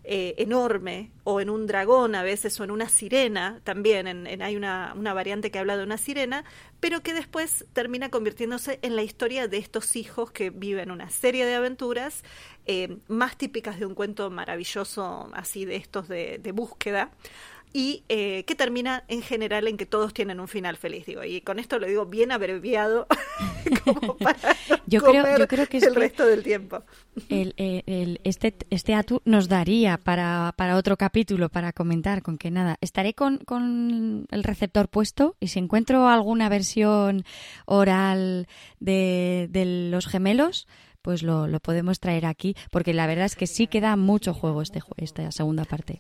[0.08, 4.56] eh, enorme, o en un dragón a veces, o en una sirena, también en, hay
[4.56, 6.44] una, variante que habla de una sirena,
[6.80, 11.46] pero que después termina convirtiéndose en la historia de estos hijos que viven una serie
[11.46, 12.24] de aventuras
[12.66, 17.12] eh, más típicas de un cuento maravilloso así de estos de, búsqueda.
[17.76, 21.42] Y eh, que termina en general en que todos tienen un final feliz, digo, y
[21.42, 23.06] con esto lo digo bien abreviado,
[23.84, 24.56] como para
[24.88, 26.84] yo, creo, yo creo que es el resto del tiempo.
[27.28, 32.50] El, el, este, este atu nos daría para, para otro capítulo, para comentar, con que
[32.50, 37.26] nada, estaré con, con el receptor puesto y si encuentro alguna versión
[37.66, 38.48] oral
[38.80, 40.66] de, de los gemelos,
[41.02, 44.62] pues lo, lo, podemos traer aquí, porque la verdad es que sí queda mucho juego
[44.62, 46.00] este, esta segunda parte.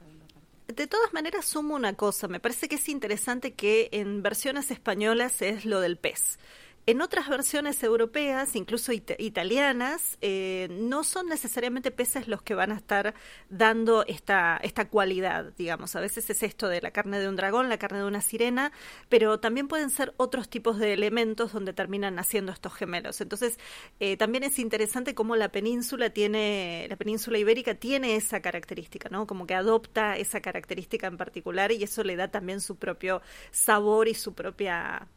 [0.68, 2.28] De todas maneras, sumo una cosa.
[2.28, 6.40] Me parece que es interesante que en versiones españolas es lo del pez.
[6.88, 12.76] En otras versiones europeas, incluso italianas, eh, no son necesariamente peces los que van a
[12.76, 13.16] estar
[13.50, 15.96] dando esta, esta cualidad, digamos.
[15.96, 18.72] A veces es esto de la carne de un dragón, la carne de una sirena,
[19.10, 23.20] pero también pueden ser otros tipos de elementos donde terminan naciendo estos gemelos.
[23.20, 23.58] Entonces,
[24.00, 29.26] eh, también es interesante cómo la península tiene, la península ibérica tiene esa característica, ¿no?
[29.26, 34.08] Como que adopta esa característica en particular y eso le da también su propio sabor
[34.08, 35.08] y su propia...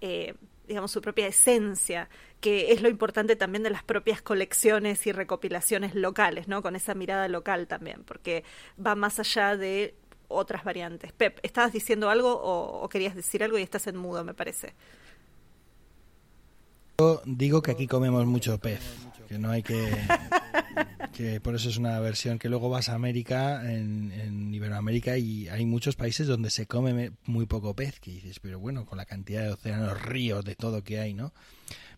[0.00, 0.34] Eh,
[0.66, 2.08] digamos, su propia esencia,
[2.40, 6.62] que es lo importante también de las propias colecciones y recopilaciones locales, ¿no?
[6.62, 8.44] Con esa mirada local también, porque
[8.84, 9.94] va más allá de
[10.28, 11.12] otras variantes.
[11.12, 14.74] Pep, ¿estabas diciendo algo o, querías decir algo y estás en mudo, me parece?
[16.98, 18.80] Yo digo que aquí comemos mucho pez,
[19.28, 19.90] que no hay que...
[21.16, 25.48] que por eso es una versión que luego vas a América, en, en, Iberoamérica, y
[25.48, 29.06] hay muchos países donde se come muy poco pez, que dices, pero bueno, con la
[29.06, 31.32] cantidad de océanos, ríos, de todo que hay, ¿no?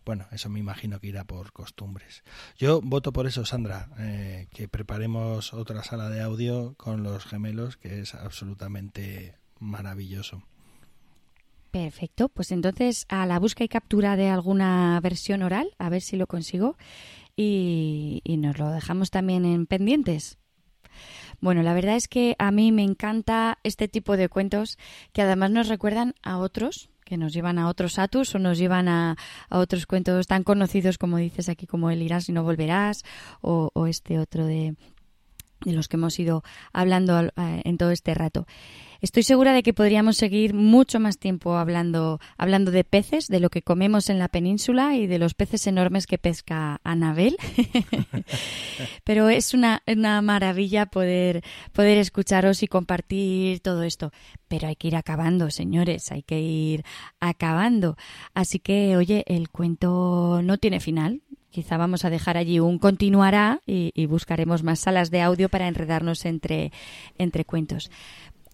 [0.05, 2.23] Bueno, eso me imagino que irá por costumbres.
[2.57, 7.75] Yo voto por eso, Sandra, eh, que preparemos otra sala de audio con los gemelos,
[7.75, 10.43] que es absolutamente maravilloso.
[11.71, 16.15] Perfecto, pues entonces a la búsqueda y captura de alguna versión oral, a ver si
[16.15, 16.77] lo consigo
[17.41, 20.37] y, nos lo dejamos también en pendientes.
[21.39, 24.77] Bueno, la verdad es que a mí me encanta este tipo de cuentos
[25.13, 28.89] que además nos recuerdan a otros, que nos llevan a otros atus o nos llevan
[28.89, 29.15] a,
[29.49, 33.03] otros cuentos tan conocidos como dices aquí, como El irás y no volverás,
[33.41, 34.75] o, o este otro de,
[35.65, 36.43] de los que hemos ido
[36.73, 37.31] hablando eh,
[37.63, 38.45] en todo este rato.
[39.01, 43.49] Estoy segura de que podríamos seguir mucho más tiempo hablando, hablando de peces, de lo
[43.49, 47.37] que comemos en la península y de los peces enormes que pesca Anabel.
[49.05, 54.11] Pero es una, una maravilla poder, poder escucharos y compartir todo esto.
[54.49, 56.83] Pero hay que ir acabando, señores, hay que ir
[57.21, 57.95] acabando.
[58.33, 61.21] Así que, oye, el cuento no tiene final,
[61.51, 65.67] quizá vamos a dejar allí un continuará y, y, buscaremos más salas de audio para
[65.67, 66.71] enredarnos entre,
[67.17, 67.89] entre cuentos.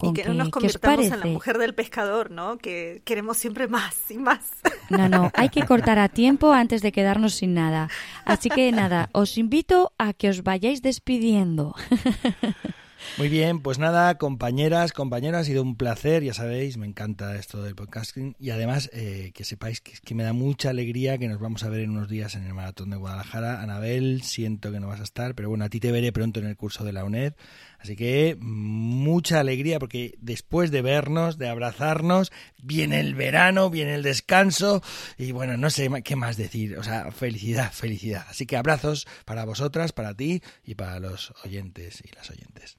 [0.02, 2.58] Y que no nos convirtamos en la mujer del pescador, ¿no?
[2.58, 4.42] Que queremos siempre más y más.
[4.90, 7.90] No, no, hay que cortar a tiempo antes de quedarnos sin nada.
[8.26, 11.76] Así que nada, os invito a que os vayáis despidiendo.
[13.18, 17.64] Muy bien, pues nada, compañeras, compañeros, ha sido un placer, ya sabéis, me encanta esto
[17.64, 21.40] del podcasting y además eh, que sepáis que, que, me da mucha alegría que nos
[21.40, 23.62] vamos a ver en unos días en el Maratón de Guadalajara.
[23.62, 26.48] Anabel, siento que no vas a estar, pero bueno, a ti te veré pronto en
[26.48, 27.34] el curso de la UNED.
[27.80, 32.32] Así que mucha alegría porque después de vernos, de abrazarnos,
[32.62, 34.82] viene el verano, viene el descanso
[35.18, 36.78] y bueno, no sé qué más decir.
[36.78, 38.26] O sea, felicidad, felicidad.
[38.30, 42.78] Así que abrazos para vosotras, para ti y para los oyentes y las oyentes.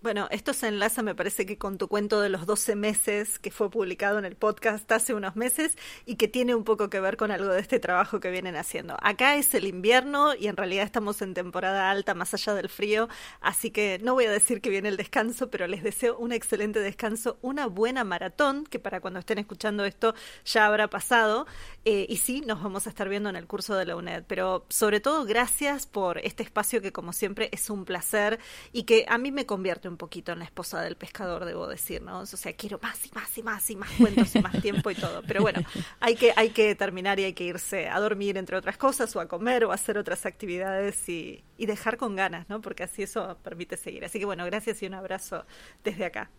[0.00, 3.50] Bueno, esto se enlaza, me parece que con tu cuento de los 12 meses que
[3.50, 5.76] fue publicado en el podcast hace unos meses
[6.06, 8.96] y que tiene un poco que ver con algo de este trabajo que vienen haciendo.
[9.02, 13.08] Acá es el invierno y en realidad estamos en temporada alta más allá del frío,
[13.40, 16.78] así que no voy a decir que viene el descanso, pero les deseo un excelente
[16.78, 21.44] descanso, una buena maratón, que para cuando estén escuchando esto ya habrá pasado,
[21.84, 24.64] eh, y sí, nos vamos a estar viendo en el curso de la UNED, pero
[24.68, 28.38] sobre todo gracias por este espacio que como siempre es un placer
[28.72, 32.02] y que a mí me convierte un poquito en la esposa del pescador, debo decir,
[32.02, 32.20] ¿no?
[32.20, 34.94] O sea, quiero más y más y más y más cuentos y más tiempo y
[34.94, 35.22] todo.
[35.26, 35.60] Pero bueno,
[36.00, 39.20] hay que, hay que terminar y hay que irse a dormir, entre otras cosas, o
[39.20, 42.60] a comer o a hacer otras actividades y, y dejar con ganas, ¿no?
[42.60, 44.04] Porque así eso permite seguir.
[44.04, 45.44] Así que bueno, gracias y un abrazo
[45.82, 46.30] desde acá.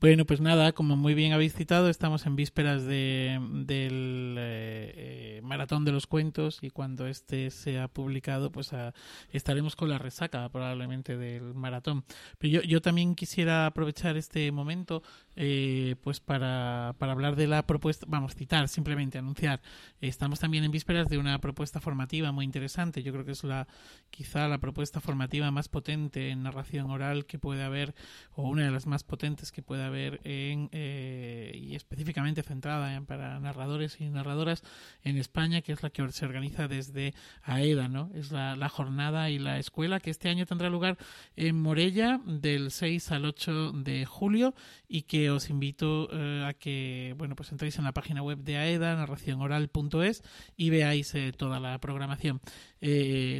[0.00, 5.40] Bueno, pues nada, como muy bien habéis citado, estamos en vísperas de, del eh, eh,
[5.42, 8.94] maratón de los cuentos y cuando este sea publicado, pues a,
[9.30, 12.04] estaremos con la resaca probablemente del maratón.
[12.38, 15.02] Pero yo, yo también quisiera aprovechar este momento
[15.42, 19.62] eh, pues para, para hablar de la propuesta, vamos, citar, simplemente anunciar.
[20.02, 23.02] Estamos también en vísperas de una propuesta formativa muy interesante.
[23.02, 23.66] Yo creo que es la
[24.10, 27.94] quizá la propuesta formativa más potente en narración oral que puede haber,
[28.34, 33.40] o una de las más potentes que puede haber en, eh, y específicamente centrada para
[33.40, 34.62] narradores y narradoras
[35.04, 37.14] en España, que es la que se organiza desde
[37.44, 38.10] AEDA, ¿no?
[38.14, 40.98] Es la, jornada y la escuela que este año tendrá lugar
[41.34, 44.54] en Morella del 6 al 8 de julio
[44.86, 48.56] y que os invito eh, a que, bueno, pues entréis en la página web de
[48.56, 50.22] AEDA, narracionoral.es
[50.56, 52.40] y veáis eh, toda la programación,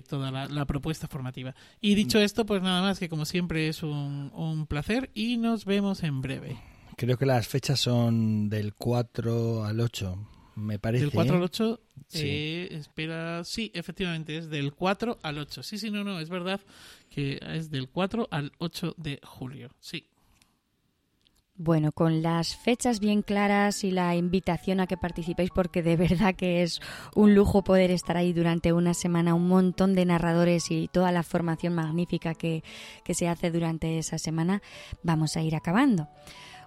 [0.09, 1.55] toda la, la, propuesta formativa.
[1.81, 2.23] Y dicho mm.
[2.23, 6.21] esto, pues nada más que como siempre es un, un placer y nos vemos en
[6.21, 6.59] breve.
[7.01, 10.19] Creo que las fechas son del 4 al 8,
[10.57, 11.05] me parece.
[11.05, 12.03] Del 4 al 8, ¿eh?
[12.09, 12.27] sí.
[12.27, 15.63] Eh, espera, sí, efectivamente, es del 4 al 8.
[15.63, 16.61] Sí, sí, no, no, es verdad
[17.09, 20.10] que es del 4 al 8 de julio, sí.
[21.63, 26.35] Bueno, con las fechas bien claras y la invitación a que participéis, porque de verdad
[26.35, 26.81] que es
[27.15, 31.23] un lujo poder estar ahí durante una semana, un montón de narradores y toda la
[31.23, 32.65] formación magnífica que,
[33.05, 34.63] que se hace durante esa semana,
[35.03, 36.09] vamos a ir acabando.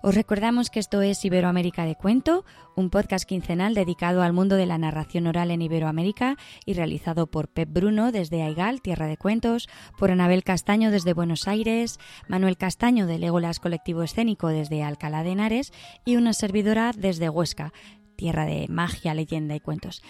[0.05, 2.43] Os recordamos que esto es Iberoamérica de Cuento,
[2.75, 6.35] un podcast quincenal dedicado al mundo de la narración oral en Iberoamérica
[6.65, 11.47] y realizado por Pep Bruno desde Aigal, Tierra de Cuentos, por Anabel Castaño desde Buenos
[11.47, 15.71] Aires, Manuel Castaño de Legolas Colectivo Escénico desde Alcalá de Henares
[16.03, 17.71] y una servidora desde Huesca,
[18.17, 20.03] tierra de magia, leyenda y cuentos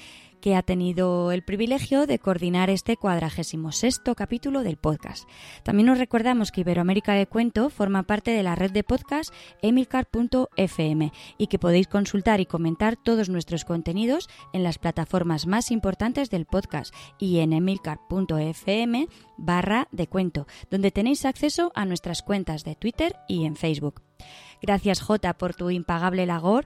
[0.43, 5.25] que ha tenido el privilegio de coordinar este cuadragésimo sexto capítulo del podcast.
[5.63, 11.13] También os recordamos que Iberoamérica de Cuento forma parte de la red de podcast emilcar.fm
[11.37, 16.45] y que podéis consultar y comentar todos nuestros contenidos en las plataformas más importantes del
[16.45, 23.15] podcast y en emilcar.fm barra de cuento, donde tenéis acceso a nuestras cuentas de Twitter
[23.29, 24.01] y en Facebook.
[24.63, 26.65] Gracias Jota por tu impagable labor.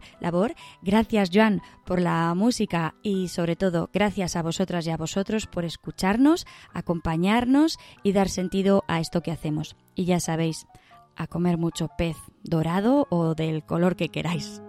[0.83, 5.65] Gracias Joan por la música y sobre todo gracias a vosotras y a vosotros por
[5.65, 9.75] escucharnos, acompañarnos y dar sentido a esto que hacemos.
[9.95, 10.67] Y ya sabéis,
[11.15, 14.61] a comer mucho pez dorado o del color que queráis.